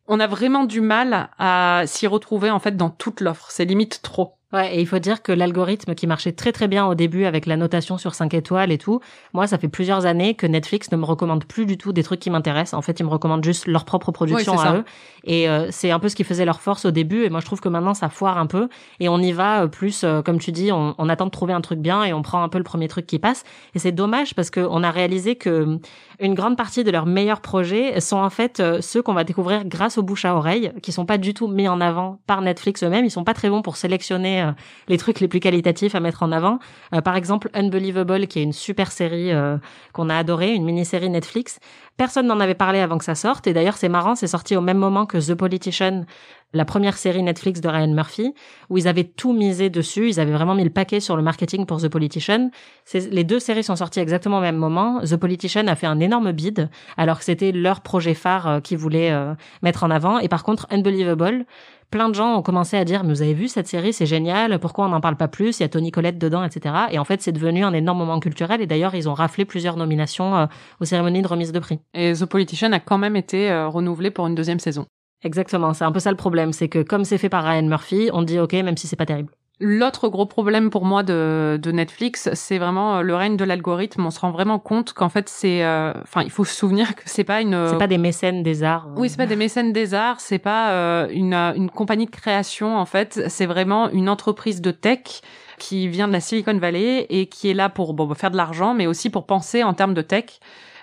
On 0.09 0.19
a 0.19 0.27
vraiment 0.27 0.65
du 0.65 0.81
mal 0.81 1.31
à 1.39 1.83
s'y 1.87 2.09
retrouver, 2.09 2.51
en 2.51 2.59
fait, 2.59 2.77
dans 2.77 2.91
toute 2.91 3.21
l'offre. 3.21 3.47
C'est 3.51 3.65
limite 3.65 4.01
trop. 4.03 4.38
Ouais, 4.51 4.77
et 4.77 4.81
il 4.81 4.87
faut 4.87 4.99
dire 4.99 5.23
que 5.23 5.31
l'algorithme 5.31 5.95
qui 5.95 6.07
marchait 6.07 6.33
très 6.33 6.53
très 6.53 6.69
bien 6.69 6.87
au 6.87 6.95
début 6.95 7.27
avec 7.27 7.45
la 7.45 7.59
notation 7.59 7.99
sur 7.99 8.15
5 8.15 8.33
étoiles 8.33 8.73
et 8.73 8.79
tout, 8.79 9.01
moi 9.35 9.47
ça 9.47 9.59
fait 9.59 9.69
plusieurs 9.69 10.07
années 10.07 10.35
que 10.35 10.47
Netflix 10.47 10.91
ne 10.91 10.97
me 10.97 11.05
recommande 11.05 11.45
plus 11.45 11.67
du 11.67 11.77
tout 11.77 11.93
des 11.93 12.03
trucs 12.03 12.21
qui 12.21 12.31
m'intéressent. 12.31 12.73
En 12.73 12.81
fait, 12.81 12.99
ils 12.99 13.05
me 13.05 13.11
recommandent 13.11 13.45
juste 13.45 13.67
leur 13.67 13.85
propre 13.85 14.11
production 14.11 14.55
Oui, 14.55 14.59
à 14.59 14.63
ça. 14.63 14.75
eux. 14.77 14.85
Et 15.25 15.51
euh, 15.51 15.67
c'est 15.71 15.91
un 15.91 15.99
peu 15.99 16.09
ce 16.09 16.17
qui 16.17 16.25
faisait 16.25 16.47
leur 16.47 16.63
force 16.63 16.87
au 16.87 16.91
début. 16.91 17.25
Et 17.25 17.29
moi 17.29 17.41
je 17.41 17.45
trouve 17.45 17.61
que 17.61 17.69
maintenant 17.69 17.93
ça 17.93 18.09
foire 18.09 18.39
un 18.39 18.47
peu. 18.47 18.71
Et 19.01 19.11
on 19.11 19.19
y 19.19 19.33
va 19.33 19.65
euh, 19.65 19.67
plus, 19.67 20.03
euh, 20.03 20.23
comme 20.23 20.39
tu 20.39 20.51
dis, 20.51 20.73
on, 20.73 20.95
on 20.97 21.09
attend 21.11 21.27
de 21.27 21.31
trouver 21.31 21.53
un 21.53 21.61
truc 21.61 21.81
bien 21.81 22.03
et 22.05 22.15
on 22.15 22.23
prend 22.23 22.43
un 22.43 22.49
peu 22.49 22.57
le 22.57 22.65
premier 22.65 22.89
truc 22.89 23.07
qui 23.07 23.19
passe. 23.19 23.45
Et 23.75 23.79
c'est 23.79 23.93
dommage 23.93 24.35
parce 24.35 24.51
qu'on 24.51 24.83
a 24.83 24.91
réalisé 24.91 25.37
que 25.37 25.79
une 26.21 26.33
grande 26.35 26.57
partie 26.57 26.85
de 26.85 26.91
leurs 26.91 27.05
meilleurs 27.05 27.43
projets 27.43 28.01
sont 28.01 28.17
en 28.17 28.31
fait 28.31 28.63
ceux 28.81 29.03
qu'on 29.03 29.13
va 29.13 29.25
découvrir 29.25 29.67
grâce 29.67 29.99
au 29.99 30.03
bouche 30.03 30.25
à 30.25 30.35
oreille, 30.35 30.73
qui 30.83 30.91
sont 30.91 31.05
pas 31.05 31.19
du 31.19 31.35
tout 31.35 31.49
mis 31.49 31.69
en 31.69 31.83
avant 31.83 32.19
par 32.27 32.41
Netflix 32.41 32.83
eux-mêmes. 32.83 33.05
Ils 33.05 33.11
sont 33.11 33.25
pas 33.25 33.35
très 33.35 33.51
bons 33.51 33.61
pour 33.61 33.77
sélectionner 33.77 34.38
euh, 34.43 34.53
les 34.89 34.99
trucs 34.99 35.21
les 35.21 35.29
plus 35.29 35.41
qualitatifs 35.41 35.95
à 35.95 36.01
mettre 36.01 36.23
en 36.23 36.33
avant. 36.33 36.59
Euh, 36.95 37.01
par 37.01 37.17
exemple, 37.17 37.51
Unbelievable, 37.55 38.27
qui 38.27 38.41
est 38.41 38.43
une 38.43 38.53
super 38.53 38.93
série 38.93 39.33
euh, 39.33 39.57
qu'on 39.93 40.09
a 40.09 40.17
adorée, 40.17 40.55
une 40.55 40.65
mini-série 40.65 41.11
Netflix. 41.11 41.59
Personne 41.97 42.27
n'en 42.27 42.41
avait 42.41 42.55
parlé 42.55 42.81
avant 42.81 42.99
que 42.99 43.05
ça 43.05 43.15
sorte. 43.15 43.47
Et 43.47 43.53
d'ailleurs, 43.53 43.77
c'est 43.77 43.89
marrant, 43.89 44.15
c'est 44.15 44.27
sorti 44.27 44.57
au 44.57 44.61
même 44.61 44.79
moment 44.79 45.07
que 45.07 45.19
The 45.19 45.35
Politician, 45.35 46.05
la 46.55 46.65
première 46.65 46.97
série 46.97 47.23
Netflix 47.23 47.61
de 47.61 47.69
Ryan 47.69 47.93
Murphy, 47.93 48.33
où 48.71 48.79
ils 48.79 48.89
avaient 48.89 49.05
tout 49.05 49.33
misé 49.33 49.69
dessus. 49.69 50.09
Ils 50.09 50.21
avaient 50.21 50.33
vraiment 50.33 50.55
mis 50.55 50.65
le 50.65 50.71
paquet 50.71 51.01
sur 51.01 51.17
le 51.17 51.23
marketing 51.23 51.67
pour 51.67 51.81
The 51.81 51.89
Politician. 51.89 52.51
Les 52.95 53.25
deux 53.25 53.39
séries 53.39 53.65
sont 53.65 53.77
sorties 53.77 54.01
exactement 54.01 54.39
au 54.39 54.41
même 54.41 54.57
moment. 54.57 55.01
The 55.01 55.17
Politician 55.17 55.67
a 55.67 55.75
fait 55.75 55.87
un 55.87 56.01
énorme 56.01 56.33
bid, 56.33 56.71
alors 56.97 57.19
que 57.19 57.25
c'était 57.25 57.53
leur 57.53 57.83
projet 57.83 58.15
phare 58.15 58.49
euh, 58.49 58.61
qu'ils 58.61 58.79
voulaient 58.79 59.11
euh, 59.11 59.35
mettre 59.63 59.85
en 59.85 59.91
avant. 59.91 60.19
Et 60.21 60.29
par 60.29 60.43
contre, 60.43 60.67
Unbelievable, 60.71 61.45
plein 61.91 62.09
de 62.09 62.15
gens 62.15 62.37
ont 62.37 62.43
commencé 62.43 62.79
à 62.79 62.85
dire, 62.85 63.05
mais 63.05 63.13
vous 63.13 63.23
avez 63.23 63.35
vu 63.35 63.49
cette 63.49 63.69
série, 63.69 63.93
c'est 63.93 64.07
génial, 64.07 64.59
pourquoi 64.59 64.87
on 64.87 64.89
n'en 64.89 65.01
parle 65.01 65.17
pas 65.17 65.29
plus, 65.29 65.59
il 65.59 65.63
y 65.63 65.67
a 65.67 65.69
Tony 65.69 65.91
Collette 65.91 66.19
dedans, 66.19 66.45
etc. 66.45 66.75
Et 66.91 66.99
en 66.99 67.05
fait, 67.05 67.21
c'est 67.21 67.33
devenu 67.33 67.65
un 67.65 67.75
énorme 67.75 67.99
moment 67.99 68.21
culturel. 68.21 68.63
Et 68.63 68.67
d'ailleurs, 68.67 68.95
ils 68.95 69.09
ont 69.09 69.15
raflé 69.15 69.45
plusieurs 69.45 69.77
nominations 69.77 70.37
euh, 70.37 70.47
aux 70.81 70.87
cérémonies 70.87 71.23
de 71.23 71.29
remise 71.29 71.53
de 71.53 71.59
prix. 71.59 71.79
Et 71.93 72.15
The 72.15 72.25
Politician 72.25 72.73
a 72.73 72.81
quand 72.81 72.99
même 72.99 73.17
été 73.17 73.53
renouvelé 73.69 74.11
pour 74.11 74.27
une 74.27 74.35
deuxième 74.35 74.61
saison. 74.61 74.87
Exactement, 75.25 75.75
c'est 75.75 75.85
un 75.85 75.93
peu 75.93 76.01
ça 76.01 76.11
le 76.11 76.17
problème, 76.17 76.53
c'est 76.53 76.69
que 76.69 76.83
comme 76.83 77.05
c'est 77.05 77.19
fait 77.19 77.29
par 77.29 77.45
Ryan 77.45 77.65
Murphy, 77.65 78.11
on 78.13 78.23
dit 78.23 78.39
ok, 78.39 78.53
même 78.53 78.77
si 78.77 78.87
c'est 78.87 78.97
pas 78.97 79.07
terrible. 79.07 79.31
L'autre 79.61 80.09
gros 80.09 80.27
problème 80.27 80.71
pour 80.71 80.85
moi 80.85 81.03
de, 81.03 81.59
de 81.61 81.73
Netflix, 81.73 82.29
c'est 82.35 82.59
vraiment 82.59 82.99
euh, 82.99 83.03
le 83.03 83.17
règne 83.17 83.37
de 83.37 83.43
l'algorithme. 83.43 84.07
On 84.07 84.11
se 84.13 84.21
rend 84.21 84.31
vraiment 84.31 84.61
compte 84.61 84.93
qu'en 84.93 85.09
fait, 85.09 85.29
c'est, 85.29 85.65
euh, 85.65 85.93
enfin, 86.03 86.23
il 86.23 86.31
faut 86.31 86.45
se 86.45 86.55
souvenir 86.55 86.95
que 86.95 87.03
c'est 87.07 87.25
pas 87.25 87.41
une, 87.41 87.67
C'est 87.69 87.77
pas 87.79 87.89
des 87.89 87.99
mécènes 87.99 88.45
des 88.45 88.63
arts. 88.63 88.87
euh. 88.87 89.01
Oui, 89.01 89.09
c'est 89.09 89.17
pas 89.17 89.27
des 89.27 89.35
mécènes 89.35 89.73
des 89.73 89.95
arts, 89.95 90.21
c'est 90.21 90.39
pas 90.39 90.71
euh, 90.71 91.09
une, 91.11 91.35
euh, 91.35 91.53
une 91.57 91.71
compagnie 91.71 92.07
de 92.07 92.11
création 92.13 92.77
en 92.79 92.85
fait, 92.85 93.21
c'est 93.27 93.47
vraiment 93.47 93.91
une 93.91 94.09
entreprise 94.09 94.61
de 94.61 94.71
tech 94.71 95.23
qui 95.59 95.89
vient 95.89 96.07
de 96.07 96.13
la 96.13 96.21
Silicon 96.21 96.57
Valley 96.57 97.07
et 97.11 97.27
qui 97.27 97.51
est 97.51 97.55
là 97.55 97.69
pour 97.69 97.95
bon, 97.95 98.15
faire 98.15 98.31
de 98.31 98.37
l'argent, 98.37 98.75
mais 98.75 98.87
aussi 98.87 99.11
pour 99.11 99.27
penser 99.27 99.65
en 99.65 99.75
termes 99.75 99.95
de 99.95 100.03
tech. 100.03 100.39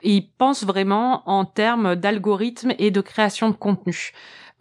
Et 0.05 0.17
ils 0.17 0.29
pensent 0.29 0.63
vraiment 0.63 1.27
en 1.27 1.45
termes 1.45 1.95
d'algorithme 1.95 2.73
et 2.77 2.91
de 2.91 3.01
création 3.01 3.49
de 3.49 3.55
contenu. 3.55 4.11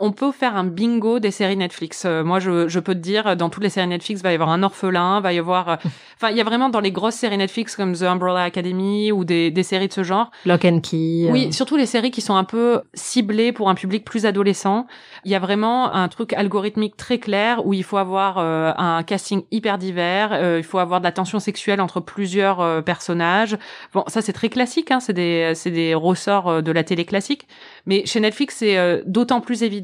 On 0.00 0.10
peut 0.10 0.32
faire 0.32 0.56
un 0.56 0.64
bingo 0.64 1.20
des 1.20 1.30
séries 1.30 1.56
Netflix. 1.56 2.02
Euh, 2.04 2.24
moi, 2.24 2.40
je, 2.40 2.66
je 2.66 2.80
peux 2.80 2.94
te 2.94 2.98
dire, 2.98 3.36
dans 3.36 3.48
toutes 3.48 3.62
les 3.62 3.68
séries 3.70 3.86
Netflix, 3.86 4.22
va 4.22 4.32
y 4.32 4.34
avoir 4.34 4.48
un 4.48 4.64
orphelin, 4.64 5.20
va 5.20 5.32
y 5.32 5.38
avoir... 5.38 5.68
euh, 5.68 5.76
Enfin, 6.16 6.30
il 6.30 6.36
y 6.36 6.40
a 6.40 6.44
vraiment 6.44 6.68
dans 6.68 6.80
les 6.80 6.90
grosses 6.90 7.14
séries 7.14 7.36
Netflix 7.38 7.76
comme 7.76 7.94
The 7.94 8.02
Umbrella 8.02 8.42
Academy 8.42 9.12
ou 9.12 9.24
des, 9.24 9.50
des 9.52 9.62
séries 9.62 9.86
de 9.88 9.92
ce 9.92 10.02
genre, 10.02 10.30
Lock 10.46 10.64
and 10.64 10.80
Key. 10.80 11.28
oui, 11.30 11.46
euh, 11.48 11.52
surtout 11.52 11.76
les 11.76 11.86
séries 11.86 12.10
qui 12.10 12.20
sont 12.22 12.34
un 12.34 12.44
peu 12.44 12.80
ciblées 12.94 13.52
pour 13.52 13.68
un 13.68 13.74
public 13.76 14.04
plus 14.04 14.26
adolescent. 14.26 14.86
Il 15.24 15.30
y 15.30 15.34
a 15.36 15.38
vraiment 15.38 15.92
un 15.94 16.08
truc 16.08 16.32
algorithmique 16.32 16.96
très 16.96 17.18
clair 17.18 17.64
où 17.64 17.72
il 17.72 17.84
faut 17.84 17.96
avoir 17.96 18.38
euh, 18.38 18.72
un 18.76 19.02
casting 19.04 19.42
hyper 19.52 19.78
divers, 19.78 20.56
il 20.58 20.64
faut 20.64 20.78
avoir 20.78 21.00
de 21.00 21.04
la 21.04 21.12
tension 21.12 21.38
sexuelle 21.38 21.80
entre 21.80 22.00
plusieurs 22.00 22.82
personnages. 22.84 23.56
Bon, 23.92 24.04
ça 24.08 24.22
c'est 24.22 24.32
très 24.32 24.48
classique, 24.48 24.90
hein, 24.90 25.00
c'est 25.00 25.12
des 25.12 25.52
c'est 25.54 25.70
des 25.70 25.94
ressorts 25.94 26.62
de 26.62 26.72
la 26.72 26.84
télé 26.84 27.04
classique. 27.04 27.46
Mais 27.86 28.06
chez 28.06 28.20
Netflix, 28.20 28.56
c'est 28.58 29.02
d'autant 29.06 29.40
plus 29.40 29.62
évident 29.62 29.83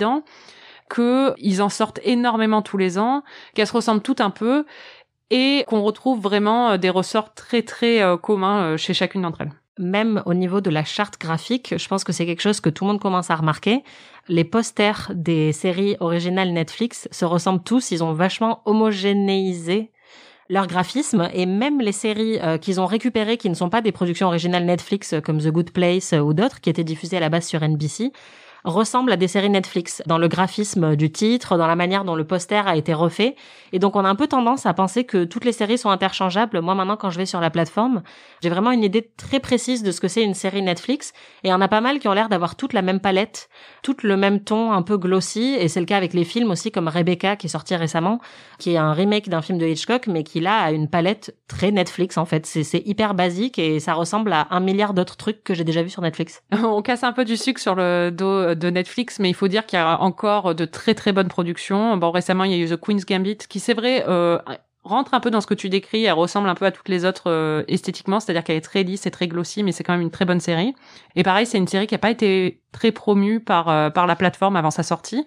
que 0.91 1.35
ils 1.39 1.63
en 1.63 1.71
sortent 1.71 2.01
énormément 2.03 2.61
tous 2.61 2.77
les 2.77 2.99
ans, 2.99 3.23
qu'elles 3.55 3.67
se 3.67 3.73
ressemblent 3.73 4.03
toutes 4.03 4.21
un 4.21 4.31
peu 4.31 4.67
et 5.31 5.65
qu'on 5.69 5.83
retrouve 5.83 6.21
vraiment 6.21 6.71
euh, 6.71 6.77
des 6.77 6.91
ressorts 6.91 7.33
très 7.35 7.63
très 7.63 8.03
euh, 8.03 8.17
communs 8.17 8.63
euh, 8.63 8.77
chez 8.77 8.93
chacune 8.93 9.23
d'entre 9.23 9.43
elles. 9.43 9.53
même 9.79 10.23
au 10.27 10.35
niveau 10.35 10.61
de 10.61 10.69
la 10.69 10.85
charte 10.85 11.19
graphique, 11.19 11.75
je 11.79 11.89
pense 11.89 12.05
que 12.05 12.13
c'est 12.13 12.27
quelque 12.27 12.43
chose 12.43 12.61
que 12.61 12.69
tout 12.69 12.85
le 12.85 12.91
monde 12.91 13.01
commence 13.01 13.31
à 13.31 13.37
remarquer. 13.37 13.83
Les 14.29 14.45
posters 14.45 15.11
des 15.15 15.53
séries 15.53 15.97
originales 16.01 16.53
Netflix 16.53 17.09
se 17.11 17.25
ressemblent 17.25 17.63
tous, 17.63 17.93
ils 17.93 18.05
ont 18.05 18.13
vachement 18.13 18.61
homogénéisé 18.67 19.93
leur 20.51 20.67
graphisme 20.67 21.29
et 21.33 21.47
même 21.47 21.81
les 21.81 21.93
séries 21.93 22.41
qu'ils 22.61 22.81
ont 22.81 22.87
récupérées 22.87 23.37
qui 23.37 23.49
ne 23.49 23.55
sont 23.55 23.71
pas 23.71 23.83
des 23.83 23.93
productions 23.93 24.27
originales 24.27 24.65
Netflix 24.65 25.15
comme 25.25 25.39
The 25.39 25.47
Good 25.47 25.71
Place 25.71 26.13
ou 26.13 26.35
d'autres 26.35 26.61
qui 26.61 26.69
étaient 26.69 26.83
diffusées 26.83 27.19
à 27.19 27.21
la 27.21 27.29
base 27.29 27.47
sur 27.47 27.63
NBC 27.63 28.11
ressemblent 28.65 29.13
à 29.13 29.17
des 29.17 29.29
séries 29.29 29.51
Netflix 29.51 30.03
dans 30.07 30.19
le 30.19 30.29
graphisme 30.29 30.97
du 30.97 31.11
titre, 31.11 31.57
dans 31.57 31.67
la 31.67 31.77
manière 31.77 32.05
dont 32.05 32.15
le 32.15 32.25
poster 32.25 32.67
a 32.67 32.77
été 32.77 32.95
refait. 32.95 33.37
Et 33.73 33.79
donc 33.79 33.97
on 33.97 34.05
a 34.05 34.09
un 34.09 34.15
peu 34.15 34.27
tendance 34.27 34.67
à 34.67 34.75
penser 34.75 35.05
que 35.05 35.25
toutes 35.25 35.45
les 35.45 35.53
séries 35.53 35.79
sont 35.79 35.91
interchangeables. 35.91 36.61
Moi 36.61 36.75
maintenant 36.75 36.97
quand 36.97 37.11
je 37.11 37.19
vais 37.19 37.27
sur 37.27 37.41
la 37.41 37.51
plateforme, 37.51 38.03
j'ai 38.43 38.49
vraiment 38.49 38.73
une 38.73 38.85
idée 38.85 39.11
très 39.17 39.41
précise 39.41 39.83
de 39.83 39.93
ce 39.93 40.01
que 40.01 40.09
c'est 40.09 40.23
une 40.23 40.35
série 40.35 40.63
Netflix 40.63 41.13
et 41.45 41.49
il 41.49 41.51
y 41.51 41.55
en 41.55 41.61
a 41.61 41.69
pas 41.69 41.81
mal 41.81 41.99
qui 41.99 42.09
ont 42.09 42.13
l'air 42.13 42.29
d'avoir 42.29 42.57
toute 42.57 42.73
la 42.73 42.83
même 42.83 43.01
palette, 43.01 43.49
tout 43.83 43.97
le 44.03 44.17
même 44.17 44.41
ton 44.41 44.73
un 44.73 44.83
peu 44.83 44.97
glossy 44.97 45.57
et 45.59 45.69
c'est 45.69 45.81
le 45.81 45.87
cas 45.87 45.97
avec 45.97 46.13
les 46.13 46.25
films 46.25 46.51
aussi 46.51 46.71
comme 46.71 46.89
Rebecca 46.89 47.37
qui 47.37 47.47
est 47.47 47.51
sorti 47.51 47.75
récemment, 47.77 48.21
qui 48.59 48.73
est 48.73 48.77
un 48.77 48.93
remake 48.93 49.29
d'un 49.29 49.43
film 49.43 49.59
de 49.59 49.67
Hitchcock 49.67 50.07
mais 50.07 50.25
qui 50.25 50.41
là 50.41 50.59
a 50.59 50.71
une 50.73 50.89
palette 50.89 51.37
très 51.49 51.71
Netflix 51.71 52.19
en 52.19 52.25
fait. 52.25 52.47
C'est 52.47 52.83
hyper 52.87 53.15
basique 53.15 53.59
et 53.59 53.81
ça 53.81 53.95
ressemble 53.95 54.33
à 54.33 54.49
un 54.51 54.61
milliard 54.61 54.95
d'autres 54.95 55.17
trucs 55.17 55.43
que 55.45 55.55
j'ai 55.55 55.65
déjà 55.65 55.83
vus 55.83 55.91
sur 55.91 56.03
Netflix. 56.03 56.43
On 56.63 56.83
casse 56.83 57.05
un 57.05 57.13
peu 57.13 57.25
du 57.25 57.37
sucre 57.37 57.61
sur 57.61 57.75
le 57.75 58.11
dos 58.11 58.50
de 58.55 58.71
Netflix, 58.71 59.19
mais 59.19 59.29
il 59.31 59.35
faut 59.35 59.49
dire 59.49 59.67
qu'il 59.67 59.79
y 59.79 59.83
a 59.83 60.01
encore 60.01 60.55
de 60.55 60.65
très 60.65 60.95
très 60.95 61.13
bonnes 61.13 61.29
productions. 61.29 61.97
Bon, 61.97 62.11
récemment, 62.11 62.45
il 62.45 62.53
y 62.53 62.55
a 62.55 62.59
eu 62.59 62.69
The 62.69 62.81
Queen's 62.81 63.05
Gambit, 63.07 63.39
qui 63.49 63.61
c'est 63.61 63.75
vrai 63.75 64.05
euh, 64.09 64.39
rentre 64.85 65.15
un 65.15 65.21
peu 65.21 65.31
dans 65.31 65.41
ce 65.41 65.47
que 65.47 65.55
tu 65.55 65.69
décris. 65.69 66.05
Elle 66.05 66.13
ressemble 66.13 66.49
un 66.49 66.55
peu 66.55 66.65
à 66.65 66.71
toutes 66.71 66.89
les 66.89 67.05
autres 67.05 67.31
euh, 67.31 67.63
esthétiquement, 67.69 68.21
c'est-à-dire 68.21 68.45
qu'elle 68.45 68.57
est 68.57 68.63
très 68.63 68.83
lisse 68.83 69.07
et 69.07 69.11
très 69.11 69.29
glossy, 69.29 69.63
mais 69.63 69.73
c'est 69.73 69.85
quand 69.85 69.93
même 69.93 70.03
une 70.03 70.11
très 70.11 70.25
bonne 70.25 70.41
série. 70.41 70.75
Et 71.17 71.23
pareil, 71.23 71.47
c'est 71.47 71.59
une 71.59 71.69
série 71.69 71.87
qui 71.87 71.95
a 71.95 71.99
pas 71.99 72.11
été 72.11 72.61
très 72.73 72.93
promue 72.93 73.41
par 73.41 73.69
euh, 73.69 73.91
par 73.91 74.07
la 74.07 74.17
plateforme 74.17 74.57
avant 74.57 74.71
sa 74.71 74.83
sortie. 74.83 75.27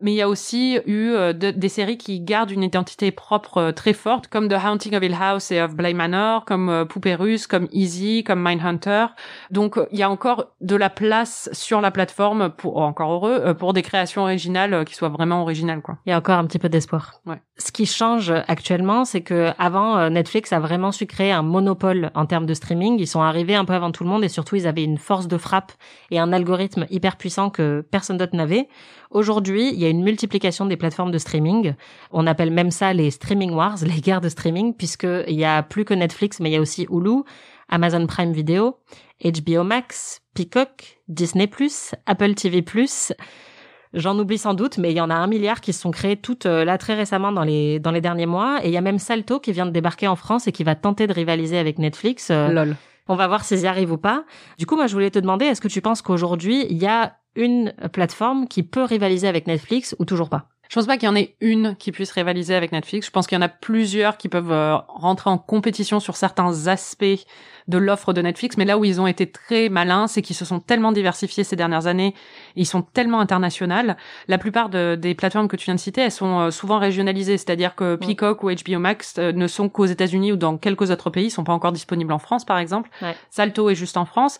Mais 0.00 0.12
il 0.12 0.16
y 0.16 0.22
a 0.22 0.28
aussi 0.28 0.78
eu 0.86 1.10
euh, 1.10 1.32
de- 1.32 1.50
des 1.50 1.68
séries 1.68 1.98
qui 1.98 2.20
gardent 2.20 2.52
une 2.52 2.62
identité 2.62 3.10
propre 3.10 3.58
euh, 3.58 3.72
très 3.72 3.92
forte, 3.92 4.28
comme 4.28 4.48
The 4.48 4.54
Haunting 4.64 4.94
of 4.94 5.02
Hill 5.02 5.16
House 5.20 5.50
et 5.50 5.60
of 5.60 5.74
Bly 5.74 5.92
Manor, 5.94 6.44
comme 6.44 6.68
euh, 6.68 6.84
Poupée 6.84 7.16
Russe, 7.16 7.46
comme 7.48 7.66
Easy, 7.72 8.22
comme 8.22 8.40
Mindhunter. 8.40 9.06
Donc 9.50 9.78
il 9.90 9.98
y 9.98 10.02
a 10.04 10.10
encore 10.10 10.52
de 10.60 10.76
la 10.76 10.88
place 10.90 11.48
sur 11.52 11.80
la 11.80 11.90
plateforme, 11.90 12.50
pour 12.50 12.78
encore 12.78 13.12
heureux, 13.12 13.54
pour 13.54 13.72
des 13.72 13.82
créations 13.82 14.22
originales 14.22 14.84
qui 14.84 14.94
soient 14.94 15.08
vraiment 15.08 15.42
originales. 15.42 15.82
quoi. 15.82 15.98
Il 16.06 16.10
y 16.10 16.12
a 16.12 16.18
encore 16.18 16.38
un 16.38 16.46
petit 16.46 16.58
peu 16.60 16.68
d'espoir. 16.68 17.20
Ouais. 17.26 17.40
Ce 17.56 17.72
qui 17.72 17.86
change 17.86 18.32
actuellement, 18.46 19.04
c'est 19.04 19.22
que 19.22 19.50
avant 19.58 20.08
Netflix 20.10 20.52
a 20.52 20.60
vraiment 20.60 20.92
su 20.92 21.06
créer 21.06 21.32
un 21.32 21.42
monopole 21.42 22.10
en 22.14 22.24
termes 22.26 22.46
de 22.46 22.54
streaming. 22.54 22.98
Ils 23.00 23.06
sont 23.08 23.20
arrivés 23.22 23.56
un 23.56 23.64
peu 23.64 23.72
avant 23.72 23.90
tout 23.90 24.04
le 24.04 24.10
monde 24.10 24.22
et 24.22 24.28
surtout 24.28 24.54
ils 24.54 24.68
avaient 24.68 24.84
une 24.84 24.98
force 24.98 25.26
de 25.26 25.38
frappe 25.38 25.72
et 26.12 26.20
un 26.20 26.32
algorithme 26.32 26.86
hyper 26.90 27.16
puissant 27.16 27.50
que 27.50 27.84
personne 27.90 28.16
d'autre 28.16 28.36
n'avait. 28.36 28.68
Aujourd'hui, 29.10 29.70
il 29.72 29.80
y 29.80 29.86
a 29.86 29.87
une 29.90 30.02
multiplication 30.02 30.66
des 30.66 30.76
plateformes 30.76 31.10
de 31.10 31.18
streaming. 31.18 31.74
On 32.10 32.26
appelle 32.26 32.50
même 32.50 32.70
ça 32.70 32.92
les 32.92 33.10
streaming 33.10 33.52
wars, 33.52 33.78
les 33.82 34.00
guerres 34.00 34.20
de 34.20 34.28
streaming, 34.28 34.74
puisque 34.74 35.06
il 35.26 35.34
y 35.34 35.44
a 35.44 35.62
plus 35.62 35.84
que 35.84 35.94
Netflix, 35.94 36.40
mais 36.40 36.50
il 36.50 36.52
y 36.54 36.56
a 36.56 36.60
aussi 36.60 36.86
Hulu, 36.90 37.22
Amazon 37.68 38.06
Prime 38.06 38.32
Video, 38.32 38.78
HBO 39.24 39.64
Max, 39.64 40.20
Peacock, 40.34 40.98
Disney+, 41.08 41.50
Apple 42.06 42.34
TV+, 42.34 42.64
J'en 43.94 44.18
oublie 44.18 44.38
sans 44.38 44.54
doute, 44.54 44.76
mais 44.76 44.90
il 44.90 44.96
y 44.96 45.00
en 45.00 45.08
a 45.08 45.14
un 45.14 45.26
milliard 45.26 45.60
qui 45.60 45.72
se 45.72 45.80
sont 45.80 45.90
créés 45.90 46.16
toutes 46.16 46.44
euh, 46.44 46.64
là 46.64 46.76
très 46.76 46.94
récemment 46.94 47.32
dans 47.32 47.44
les 47.44 47.78
dans 47.80 47.90
les 47.90 48.02
derniers 48.02 48.26
mois. 48.26 48.60
Et 48.62 48.68
il 48.68 48.72
y 48.72 48.76
a 48.76 48.82
même 48.82 48.98
Salto 48.98 49.40
qui 49.40 49.52
vient 49.52 49.64
de 49.64 49.70
débarquer 49.70 50.08
en 50.08 50.16
France 50.16 50.46
et 50.46 50.52
qui 50.52 50.62
va 50.62 50.74
tenter 50.74 51.06
de 51.06 51.12
rivaliser 51.14 51.58
avec 51.58 51.78
Netflix. 51.78 52.28
Euh, 52.30 52.48
Lol. 52.48 52.76
on 53.08 53.14
va 53.14 53.26
voir 53.26 53.44
s'ils 53.44 53.60
y 53.60 53.66
arrivent 53.66 53.92
ou 53.92 53.96
pas. 53.96 54.24
Du 54.58 54.66
coup, 54.66 54.76
moi, 54.76 54.88
je 54.88 54.92
voulais 54.92 55.10
te 55.10 55.18
demander, 55.18 55.46
est-ce 55.46 55.62
que 55.62 55.68
tu 55.68 55.80
penses 55.80 56.02
qu'aujourd'hui, 56.02 56.66
il 56.68 56.76
y 56.76 56.86
a 56.86 57.14
une 57.34 57.72
plateforme 57.92 58.48
qui 58.48 58.62
peut 58.62 58.84
rivaliser 58.84 59.28
avec 59.28 59.46
Netflix 59.46 59.94
ou 59.98 60.04
toujours 60.04 60.28
pas 60.28 60.48
Je 60.68 60.74
pense 60.74 60.86
pas 60.86 60.96
qu'il 60.96 61.06
y 61.06 61.10
en 61.10 61.16
ait 61.16 61.36
une 61.40 61.76
qui 61.76 61.92
puisse 61.92 62.10
rivaliser 62.10 62.54
avec 62.54 62.72
Netflix. 62.72 63.06
Je 63.06 63.10
pense 63.10 63.26
qu'il 63.26 63.36
y 63.36 63.38
en 63.38 63.42
a 63.44 63.48
plusieurs 63.48 64.16
qui 64.18 64.28
peuvent 64.28 64.52
euh, 64.52 64.76
rentrer 64.88 65.30
en 65.30 65.38
compétition 65.38 66.00
sur 66.00 66.16
certains 66.16 66.66
aspects 66.66 67.04
de 67.68 67.76
l'offre 67.78 68.14
de 68.14 68.22
Netflix. 68.22 68.56
Mais 68.56 68.64
là 68.64 68.78
où 68.78 68.84
ils 68.86 68.98
ont 69.00 69.06
été 69.06 69.30
très 69.30 69.68
malins, 69.68 70.06
c'est 70.06 70.22
qu'ils 70.22 70.34
se 70.36 70.44
sont 70.46 70.58
tellement 70.58 70.90
diversifiés 70.90 71.44
ces 71.44 71.54
dernières 71.54 71.86
années. 71.86 72.14
Ils 72.56 72.64
sont 72.66 72.80
tellement 72.80 73.20
internationales. 73.20 73.96
La 74.26 74.38
plupart 74.38 74.70
de- 74.70 74.94
des 74.98 75.14
plateformes 75.14 75.48
que 75.48 75.56
tu 75.56 75.66
viens 75.66 75.74
de 75.74 75.80
citer, 75.80 76.00
elles 76.00 76.10
sont 76.10 76.40
euh, 76.40 76.50
souvent 76.50 76.78
régionalisées. 76.78 77.36
C'est-à-dire 77.36 77.74
que 77.74 77.96
Peacock 77.96 78.42
ou 78.42 78.50
HBO 78.50 78.78
Max 78.78 79.16
euh, 79.18 79.32
ne 79.32 79.46
sont 79.46 79.68
qu'aux 79.68 79.84
États-Unis 79.84 80.32
ou 80.32 80.36
dans 80.36 80.56
quelques 80.56 80.90
autres 80.90 81.10
pays. 81.10 81.26
Ils 81.26 81.30
sont 81.30 81.44
pas 81.44 81.52
encore 81.52 81.72
disponibles 81.72 82.12
en 82.12 82.18
France, 82.18 82.46
par 82.46 82.58
exemple. 82.58 82.88
Ouais. 83.02 83.14
Salto 83.30 83.68
est 83.68 83.74
juste 83.74 83.98
en 83.98 84.06
France. 84.06 84.38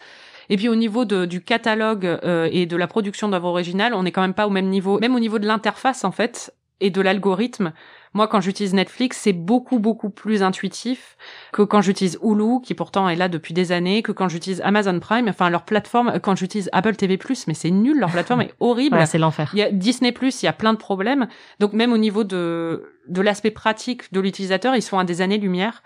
Et 0.51 0.57
puis 0.57 0.69
au 0.69 0.75
niveau 0.75 1.05
de, 1.05 1.25
du 1.25 1.43
catalogue 1.43 2.07
euh, 2.07 2.49
et 2.51 2.67
de 2.67 2.77
la 2.77 2.87
production 2.87 3.29
d'œuvres 3.29 3.49
originales, 3.49 3.95
on 3.95 4.03
n'est 4.03 4.13
quand 4.13 4.23
même 4.23 4.35
pas 4.35 4.47
au 4.47 4.51
même 4.51 4.69
niveau. 4.69 4.99
Même 5.01 5.15
au 5.15 5.21
niveau 5.21 5.39
de 5.39 5.47
l'interface, 5.47 6.05
en 6.05 6.13
fait, 6.13 6.53
et 6.81 6.91
de 6.91 7.01
l'algorithme. 7.01 7.73
Moi, 8.15 8.27
quand 8.27 8.41
j'utilise 8.41 8.73
Netflix, 8.73 9.19
c'est 9.19 9.33
beaucoup, 9.33 9.79
beaucoup 9.79 10.11
plus 10.11 10.43
intuitif 10.43 11.17
que 11.53 11.63
quand 11.63 11.83
j'utilise 11.83 12.19
Hulu, 12.23 12.61
qui 12.63 12.75
pourtant 12.75 13.09
est 13.09 13.17
là 13.17 13.29
depuis 13.29 13.53
des 13.53 13.71
années, 13.71 14.03
que 14.03 14.13
quand 14.13 14.29
j'utilise 14.29 14.63
Amazon 14.63 14.99
Prime, 14.99 15.29
enfin, 15.29 15.51
leur 15.51 15.65
plateforme, 15.65 16.19
quand 16.21 16.35
j'utilise 16.35 16.71
Apple 16.73 16.97
TV+, 16.97 17.19
mais 17.47 17.55
c'est 17.55 17.71
nul, 17.71 17.99
leur 17.99 18.11
plateforme 18.11 18.43
est 18.43 18.55
horrible. 18.61 18.97
Ouais, 18.97 19.07
c'est 19.07 19.19
l'enfer. 19.19 19.51
Il 19.53 19.59
y 19.59 19.63
a 19.63 19.71
Disney+, 19.71 20.15
il 20.21 20.45
y 20.45 20.49
a 20.49 20.53
plein 20.53 20.73
de 20.73 20.79
problèmes. 20.79 21.29
Donc, 21.61 21.75
même 21.75 21.93
au 21.93 21.99
niveau 21.99 22.25
de, 22.25 22.95
de 23.09 23.21
l'aspect 23.21 23.51
pratique 23.51 24.13
de 24.13 24.21
l'utilisateur, 24.21 24.75
ils 24.75 24.83
sont 24.83 24.99
à 24.99 25.05
des 25.05 25.21
années-lumière. 25.21 25.83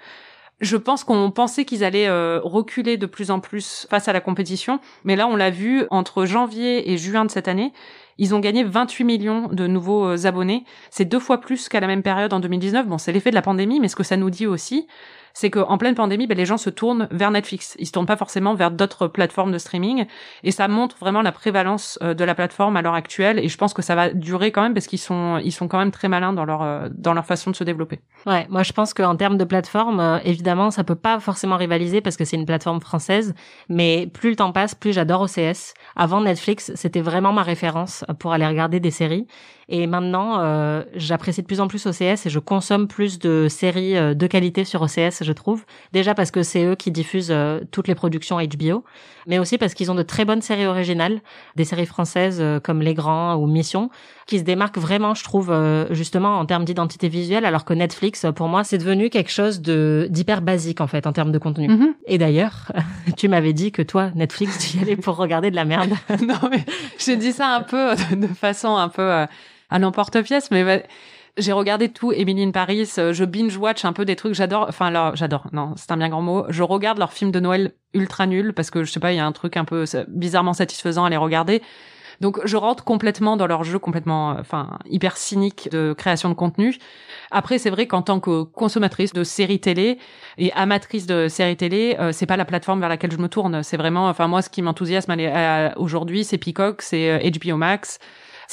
Je 0.62 0.76
pense 0.76 1.02
qu'on 1.02 1.32
pensait 1.32 1.64
qu'ils 1.64 1.82
allaient 1.82 2.08
euh, 2.08 2.38
reculer 2.40 2.96
de 2.96 3.06
plus 3.06 3.32
en 3.32 3.40
plus 3.40 3.86
face 3.90 4.06
à 4.06 4.12
la 4.12 4.20
compétition, 4.20 4.78
mais 5.02 5.16
là 5.16 5.26
on 5.26 5.34
l'a 5.34 5.50
vu 5.50 5.84
entre 5.90 6.24
janvier 6.24 6.92
et 6.92 6.96
juin 6.96 7.24
de 7.24 7.32
cette 7.32 7.48
année, 7.48 7.72
ils 8.16 8.32
ont 8.32 8.38
gagné 8.38 8.62
28 8.62 9.04
millions 9.04 9.48
de 9.48 9.66
nouveaux 9.66 10.06
euh, 10.06 10.26
abonnés. 10.26 10.64
C'est 10.90 11.04
deux 11.04 11.18
fois 11.18 11.40
plus 11.40 11.68
qu'à 11.68 11.80
la 11.80 11.88
même 11.88 12.04
période 12.04 12.32
en 12.32 12.38
2019. 12.38 12.86
Bon, 12.86 12.96
c'est 12.96 13.10
l'effet 13.10 13.30
de 13.30 13.34
la 13.34 13.42
pandémie, 13.42 13.80
mais 13.80 13.88
ce 13.88 13.96
que 13.96 14.04
ça 14.04 14.16
nous 14.16 14.30
dit 14.30 14.46
aussi, 14.46 14.86
c'est 15.34 15.50
qu'en 15.50 15.78
pleine 15.78 15.94
pandémie, 15.94 16.26
ben, 16.26 16.36
les 16.36 16.46
gens 16.46 16.56
se 16.56 16.70
tournent 16.70 17.08
vers 17.10 17.30
Netflix. 17.30 17.76
Ils 17.78 17.86
se 17.86 17.92
tournent 17.92 18.06
pas 18.06 18.16
forcément 18.16 18.54
vers 18.54 18.70
d'autres 18.70 19.06
plateformes 19.08 19.52
de 19.52 19.58
streaming. 19.58 20.06
Et 20.44 20.50
ça 20.50 20.68
montre 20.68 20.96
vraiment 20.98 21.22
la 21.22 21.32
prévalence 21.32 21.98
euh, 22.02 22.14
de 22.14 22.24
la 22.24 22.34
plateforme 22.34 22.76
à 22.76 22.82
l'heure 22.82 22.94
actuelle. 22.94 23.38
Et 23.38 23.48
je 23.48 23.56
pense 23.56 23.74
que 23.74 23.82
ça 23.82 23.94
va 23.94 24.10
durer 24.10 24.52
quand 24.52 24.62
même 24.62 24.74
parce 24.74 24.86
qu'ils 24.86 24.98
sont, 24.98 25.40
ils 25.42 25.52
sont 25.52 25.68
quand 25.68 25.78
même 25.78 25.90
très 25.90 26.08
malins 26.08 26.32
dans 26.32 26.44
leur, 26.44 26.62
euh, 26.62 26.88
dans 26.92 27.14
leur 27.14 27.24
façon 27.24 27.50
de 27.50 27.56
se 27.56 27.64
développer. 27.64 28.00
Ouais, 28.26 28.46
moi 28.50 28.62
je 28.62 28.72
pense 28.72 28.94
qu'en 28.94 29.16
termes 29.16 29.38
de 29.38 29.44
plateforme, 29.44 30.00
euh, 30.00 30.18
évidemment, 30.24 30.70
ça 30.70 30.84
peut 30.84 30.94
pas 30.94 31.20
forcément 31.20 31.56
rivaliser 31.56 32.00
parce 32.00 32.16
que 32.16 32.24
c'est 32.24 32.36
une 32.36 32.46
plateforme 32.46 32.80
française. 32.80 33.34
Mais 33.68 34.06
plus 34.12 34.30
le 34.30 34.36
temps 34.36 34.52
passe, 34.52 34.74
plus 34.74 34.92
j'adore 34.92 35.22
OCS. 35.22 35.74
Avant 35.96 36.20
Netflix, 36.20 36.72
c'était 36.74 37.00
vraiment 37.00 37.32
ma 37.32 37.42
référence 37.42 38.04
pour 38.18 38.32
aller 38.32 38.46
regarder 38.46 38.80
des 38.80 38.90
séries. 38.90 39.26
Et 39.74 39.86
maintenant, 39.86 40.38
euh, 40.38 40.82
j'apprécie 40.94 41.40
de 41.40 41.46
plus 41.46 41.60
en 41.60 41.66
plus 41.66 41.86
OCS 41.86 42.26
et 42.26 42.28
je 42.28 42.38
consomme 42.38 42.88
plus 42.88 43.18
de 43.18 43.46
séries 43.48 43.96
euh, 43.96 44.12
de 44.12 44.26
qualité 44.26 44.66
sur 44.66 44.82
OCS, 44.82 45.22
je 45.22 45.32
trouve. 45.32 45.64
Déjà 45.94 46.14
parce 46.14 46.30
que 46.30 46.42
c'est 46.42 46.62
eux 46.62 46.74
qui 46.74 46.90
diffusent 46.90 47.30
euh, 47.30 47.60
toutes 47.70 47.88
les 47.88 47.94
productions 47.94 48.36
HBO, 48.36 48.84
mais 49.26 49.38
aussi 49.38 49.58
parce 49.58 49.74
qu'ils 49.74 49.90
ont 49.90 49.94
de 49.94 50.02
très 50.02 50.24
bonnes 50.24 50.42
séries 50.42 50.66
originales, 50.66 51.20
des 51.56 51.64
séries 51.64 51.86
françaises 51.86 52.38
euh, 52.40 52.60
comme 52.60 52.82
Les 52.82 52.94
Grands 52.94 53.36
ou 53.36 53.46
Mission, 53.46 53.90
qui 54.26 54.38
se 54.38 54.44
démarquent 54.44 54.78
vraiment, 54.78 55.14
je 55.14 55.24
trouve, 55.24 55.50
euh, 55.50 55.86
justement 55.90 56.38
en 56.38 56.46
termes 56.46 56.64
d'identité 56.64 57.08
visuelle, 57.08 57.44
alors 57.44 57.64
que 57.64 57.74
Netflix, 57.74 58.26
pour 58.34 58.48
moi, 58.48 58.64
c'est 58.64 58.78
devenu 58.78 59.10
quelque 59.10 59.30
chose 59.30 59.60
de 59.60 60.06
d'hyper 60.10 60.42
basique 60.42 60.80
en 60.80 60.86
fait 60.86 61.06
en 61.06 61.12
termes 61.12 61.32
de 61.32 61.38
contenu. 61.38 61.68
Mhm. 61.68 61.94
Et 62.06 62.18
d'ailleurs, 62.18 62.72
tu 63.16 63.28
m'avais 63.28 63.52
dit 63.52 63.72
que 63.72 63.82
toi, 63.82 64.10
Netflix, 64.14 64.58
tu 64.58 64.78
y 64.78 64.82
allais 64.82 64.96
pour 64.96 65.16
regarder 65.16 65.50
de 65.50 65.56
la 65.56 65.64
merde. 65.64 65.92
non, 66.26 66.48
mais 66.50 66.64
j'ai 66.98 67.16
dit 67.16 67.32
ça 67.32 67.48
un 67.54 67.62
peu 67.62 67.94
de, 67.94 68.26
de 68.26 68.34
façon 68.34 68.76
un 68.76 68.88
peu 68.88 69.02
euh, 69.02 69.26
à 69.72 69.78
l'emporte-pièce, 69.78 70.50
mais 70.50 70.64
bah, 70.64 70.82
j'ai 71.36 71.52
regardé 71.52 71.88
tout 71.88 72.12
Emily 72.12 72.44
in 72.44 72.50
Paris, 72.50 72.88
euh, 72.98 73.12
je 73.12 73.24
binge-watch 73.24 73.84
un 73.84 73.92
peu 73.92 74.04
des 74.04 74.16
trucs, 74.16 74.34
j'adore, 74.34 74.66
enfin 74.68 74.86
alors 74.86 75.16
j'adore, 75.16 75.46
non, 75.52 75.72
c'est 75.76 75.90
un 75.90 75.96
bien 75.96 76.10
grand 76.10 76.22
mot, 76.22 76.44
je 76.48 76.62
regarde 76.62 76.98
leurs 76.98 77.12
films 77.12 77.32
de 77.32 77.40
Noël 77.40 77.72
ultra 77.94 78.26
nuls, 78.26 78.52
parce 78.52 78.70
que 78.70 78.84
je 78.84 78.92
sais 78.92 79.00
pas, 79.00 79.12
il 79.12 79.16
y 79.16 79.20
a 79.20 79.26
un 79.26 79.32
truc 79.32 79.56
un 79.56 79.64
peu 79.64 79.86
c'est 79.86 80.08
bizarrement 80.08 80.52
satisfaisant 80.52 81.04
à 81.04 81.10
les 81.10 81.16
regarder. 81.16 81.62
Donc 82.22 82.38
je 82.44 82.56
rentre 82.56 82.84
complètement 82.84 83.36
dans 83.36 83.48
leur 83.48 83.64
jeu, 83.64 83.80
complètement, 83.80 84.30
euh, 84.30 84.40
enfin 84.40 84.78
hyper 84.88 85.16
cynique 85.16 85.68
de 85.72 85.92
création 85.92 86.28
de 86.28 86.34
contenu. 86.34 86.78
Après, 87.32 87.58
c'est 87.58 87.68
vrai 87.68 87.88
qu'en 87.88 88.02
tant 88.02 88.20
que 88.20 88.44
consommatrice 88.44 89.12
de 89.12 89.24
séries 89.24 89.58
télé 89.58 89.98
et 90.38 90.52
amatrice 90.52 91.06
de 91.06 91.26
séries 91.26 91.56
télé, 91.56 91.96
euh, 91.98 92.12
c'est 92.12 92.26
pas 92.26 92.36
la 92.36 92.44
plateforme 92.44 92.78
vers 92.78 92.88
laquelle 92.88 93.10
je 93.10 93.18
me 93.18 93.28
tourne. 93.28 93.64
C'est 93.64 93.76
vraiment, 93.76 94.08
enfin 94.08 94.28
moi, 94.28 94.40
ce 94.40 94.50
qui 94.50 94.62
m'enthousiasme 94.62 95.12
aujourd'hui, 95.76 96.22
c'est 96.22 96.38
Peacock, 96.38 96.82
c'est 96.82 97.10
euh, 97.10 97.30
HBO 97.30 97.56
Max, 97.56 97.98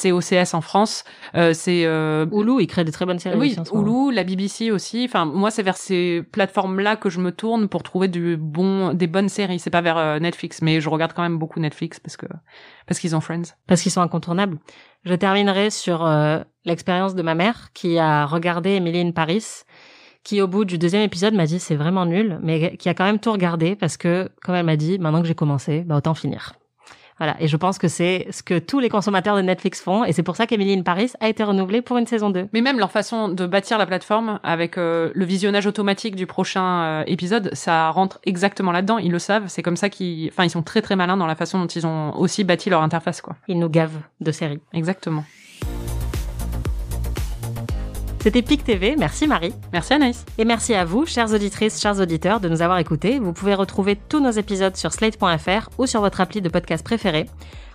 c'est 0.00 0.12
OCS 0.12 0.54
en 0.54 0.60
France, 0.60 1.04
euh, 1.34 1.52
c'est 1.52 1.84
euh, 1.84 2.26
Hulu, 2.32 2.62
ils 2.62 2.66
créent 2.66 2.84
des 2.84 2.92
très 2.92 3.04
bonnes 3.04 3.18
séries. 3.18 3.38
oui, 3.38 3.56
aussi. 3.60 3.72
Hulu, 3.74 4.12
la 4.12 4.24
BBC 4.24 4.70
aussi. 4.70 5.04
Enfin, 5.04 5.26
moi, 5.26 5.50
c'est 5.50 5.62
vers 5.62 5.76
ces 5.76 6.22
plateformes-là 6.32 6.96
que 6.96 7.10
je 7.10 7.20
me 7.20 7.32
tourne 7.32 7.68
pour 7.68 7.82
trouver 7.82 8.08
du 8.08 8.36
bon, 8.38 8.94
des 8.94 9.06
bonnes 9.06 9.28
séries. 9.28 9.58
C'est 9.58 9.70
pas 9.70 9.82
vers 9.82 9.98
euh, 9.98 10.18
Netflix, 10.18 10.62
mais 10.62 10.80
je 10.80 10.88
regarde 10.88 11.12
quand 11.12 11.22
même 11.22 11.38
beaucoup 11.38 11.60
Netflix 11.60 12.00
parce 12.00 12.16
que 12.16 12.26
parce 12.86 12.98
qu'ils 12.98 13.14
ont 13.14 13.20
Friends. 13.20 13.54
parce 13.66 13.82
qu'ils 13.82 13.92
sont 13.92 14.00
incontournables. 14.00 14.58
Je 15.04 15.14
terminerai 15.14 15.70
sur 15.70 16.06
euh, 16.06 16.40
l'expérience 16.64 17.14
de 17.14 17.22
ma 17.22 17.34
mère 17.34 17.68
qui 17.74 17.98
a 17.98 18.24
regardé 18.26 18.70
Emily 18.70 19.00
in 19.00 19.12
Paris, 19.12 19.44
qui 20.24 20.40
au 20.40 20.48
bout 20.48 20.64
du 20.64 20.78
deuxième 20.78 21.02
épisode 21.02 21.34
m'a 21.34 21.46
dit 21.46 21.60
c'est 21.60 21.76
vraiment 21.76 22.06
nul, 22.06 22.38
mais 22.42 22.76
qui 22.78 22.88
a 22.88 22.94
quand 22.94 23.04
même 23.04 23.18
tout 23.18 23.32
regardé 23.32 23.76
parce 23.76 23.96
que, 23.96 24.30
comme 24.42 24.54
elle 24.54 24.66
m'a 24.66 24.76
dit, 24.76 24.98
maintenant 24.98 25.20
que 25.20 25.28
j'ai 25.28 25.34
commencé, 25.34 25.80
bah 25.82 25.96
autant 25.96 26.14
finir. 26.14 26.54
Voilà, 27.20 27.36
et 27.38 27.48
je 27.48 27.56
pense 27.58 27.76
que 27.76 27.86
c'est 27.86 28.26
ce 28.30 28.42
que 28.42 28.58
tous 28.58 28.80
les 28.80 28.88
consommateurs 28.88 29.36
de 29.36 29.42
Netflix 29.42 29.82
font, 29.82 30.04
et 30.04 30.12
c'est 30.12 30.22
pour 30.22 30.36
ça 30.36 30.46
qu'Emily 30.46 30.72
in 30.72 30.80
Paris 30.80 31.12
a 31.20 31.28
été 31.28 31.44
renouvelée 31.44 31.82
pour 31.82 31.98
une 31.98 32.06
saison 32.06 32.30
2. 32.30 32.48
Mais 32.54 32.62
même 32.62 32.78
leur 32.78 32.90
façon 32.90 33.28
de 33.28 33.46
bâtir 33.46 33.76
la 33.76 33.84
plateforme 33.84 34.40
avec 34.42 34.78
euh, 34.78 35.10
le 35.14 35.24
visionnage 35.26 35.66
automatique 35.66 36.16
du 36.16 36.26
prochain 36.26 36.82
euh, 36.82 37.04
épisode, 37.06 37.50
ça 37.52 37.90
rentre 37.90 38.20
exactement 38.24 38.72
là-dedans. 38.72 38.96
Ils 38.96 39.12
le 39.12 39.18
savent. 39.18 39.44
C'est 39.48 39.62
comme 39.62 39.76
ça 39.76 39.90
qu'ils, 39.90 40.30
enfin, 40.30 40.44
ils 40.44 40.50
sont 40.50 40.62
très 40.62 40.80
très 40.80 40.96
malins 40.96 41.18
dans 41.18 41.26
la 41.26 41.34
façon 41.34 41.58
dont 41.58 41.66
ils 41.66 41.86
ont 41.86 42.16
aussi 42.16 42.42
bâti 42.42 42.70
leur 42.70 42.82
interface, 42.82 43.20
quoi. 43.20 43.36
Ils 43.48 43.58
nous 43.58 43.68
gavent 43.68 44.00
de 44.20 44.32
séries. 44.32 44.60
Exactement. 44.72 45.24
C'était 48.22 48.42
PIC 48.42 48.64
TV, 48.64 48.96
merci 48.98 49.26
Marie. 49.26 49.54
Merci 49.72 49.94
Anaïs. 49.94 50.26
Et 50.36 50.44
merci 50.44 50.74
à 50.74 50.84
vous, 50.84 51.06
chères 51.06 51.32
auditrices, 51.32 51.80
chers 51.80 51.98
auditeurs, 51.98 52.38
de 52.38 52.50
nous 52.50 52.60
avoir 52.60 52.78
écoutés. 52.78 53.18
Vous 53.18 53.32
pouvez 53.32 53.54
retrouver 53.54 53.96
tous 53.96 54.20
nos 54.20 54.30
épisodes 54.30 54.76
sur 54.76 54.92
slate.fr 54.92 55.70
ou 55.78 55.86
sur 55.86 56.02
votre 56.02 56.20
appli 56.20 56.42
de 56.42 56.50
podcast 56.50 56.84
préféré. 56.84 57.24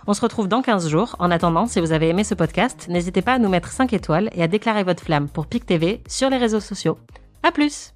On 0.06 0.14
se 0.14 0.20
retrouve 0.20 0.46
dans 0.46 0.62
15 0.62 0.88
jours. 0.88 1.16
En 1.18 1.32
attendant, 1.32 1.66
si 1.66 1.80
vous 1.80 1.90
avez 1.90 2.08
aimé 2.08 2.22
ce 2.22 2.34
podcast, 2.34 2.86
n'hésitez 2.88 3.22
pas 3.22 3.34
à 3.34 3.38
nous 3.40 3.48
mettre 3.48 3.72
5 3.72 3.92
étoiles 3.92 4.30
et 4.36 4.42
à 4.42 4.46
déclarer 4.46 4.84
votre 4.84 5.02
flamme 5.02 5.28
pour 5.28 5.48
PIC 5.48 5.66
TV 5.66 6.00
sur 6.06 6.30
les 6.30 6.38
réseaux 6.38 6.60
sociaux. 6.60 6.96
À 7.42 7.50
plus! 7.50 7.95